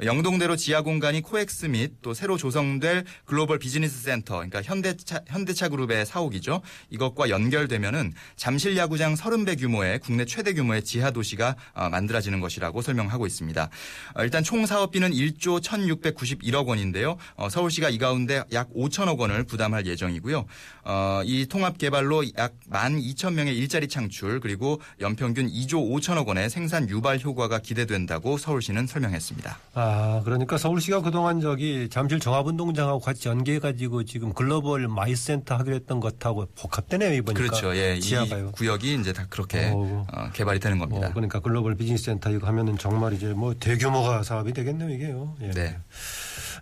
[0.04, 6.06] 영동대로 지하 공간이 코엑스 및 또 새로 조성될 글로벌 비즈니스 센터, 그러니까 현대차, 현대차 그룹의
[6.06, 6.62] 사옥이죠.
[6.90, 13.28] 이것과 연결되면은 잠실 야구장 30배 규모의 국내 최대 규모의 지하 도시가 어, 만들어지는 것이라고 설명하고
[13.28, 13.70] 있습니다.
[14.16, 17.18] 어, 일단 총 사업비는 1조 1,691억 원인데요.
[17.36, 20.46] 어, 서울시가 이 가운데 약 5천억 원을 부담할 예정이고요.
[20.84, 27.20] 어, 이 통합 개발로 약 12,000명의 일자리 창출 그리고 연평균 2조 5천억 원의 생산 유발
[27.20, 29.58] 효과가 기대된다고 서울시는 설명 했습니다.
[29.74, 36.00] 아, 그러니까 서울시가 그동안 저기 잠실 종합운동장하고 같이 연계해가지고 지금 글로벌 MICE 센터 하기로 했던
[36.00, 37.42] 것하고 복합되네요, 이보니까.
[37.42, 37.76] 그렇죠.
[37.76, 38.52] 예, 이 지하가요.
[38.52, 40.06] 구역이 이제 다 그렇게 오.
[40.12, 41.08] 어, 개발이 되는 겁니다.
[41.08, 45.36] 어, 그러니까 글로벌 비즈니스 센터 이거 하면은 정말 이제 뭐 대규모가 사업이 되겠네요, 이게요.
[45.42, 45.52] 예.
[45.52, 45.78] 네.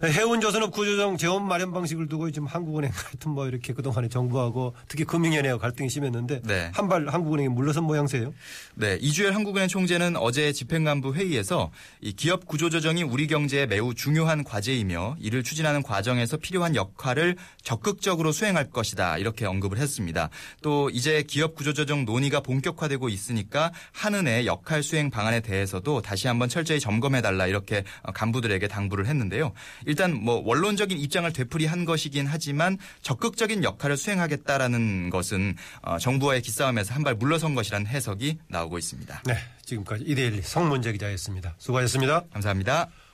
[0.04, 5.58] 해운조선업 구조조정 재원 마련 방식을 두고 지금 한국은행 같은 뭐 이렇게 그동안에 정부하고 특히 금융위원회와
[5.58, 6.72] 갈등이 심했는데 네.
[6.74, 8.34] 한발 한국은행이 물러선 모양새예요.
[8.76, 11.72] 네, 이주열 한국은행 총재는 어제 집행간부 회의에서
[12.02, 18.32] 이 기업 구조 조정이 우리 경제에 매우 중요한 과제이며 이를 추진하는 과정에서 필요한 역할을 적극적으로
[18.32, 20.30] 수행할 것이다 이렇게 언급을 했습니다.
[20.62, 26.50] 또 이제 기업 구조 조정 논의가 본격화되고 있으니까 한은의 역할 수행 방안에 대해서도 다시 한번
[26.50, 29.54] 철저히 점검해 달라 이렇게 어, 간부들에게 당부를 했는데요.
[29.88, 37.08] 일단 뭐 원론적인 입장을 되풀이한 것이긴 하지만 적극적인 역할을 수행하겠다라는 것은 어, 정부와의 기싸움에서 한
[37.08, 39.24] 발 물러선 것이라는 해석이 나오고 있습니다.
[39.26, 41.56] 네, 지금까지 이대일 성문재 기자였습니다.
[41.58, 42.24] 수고하셨습니다.
[42.34, 42.90] 감사합니다.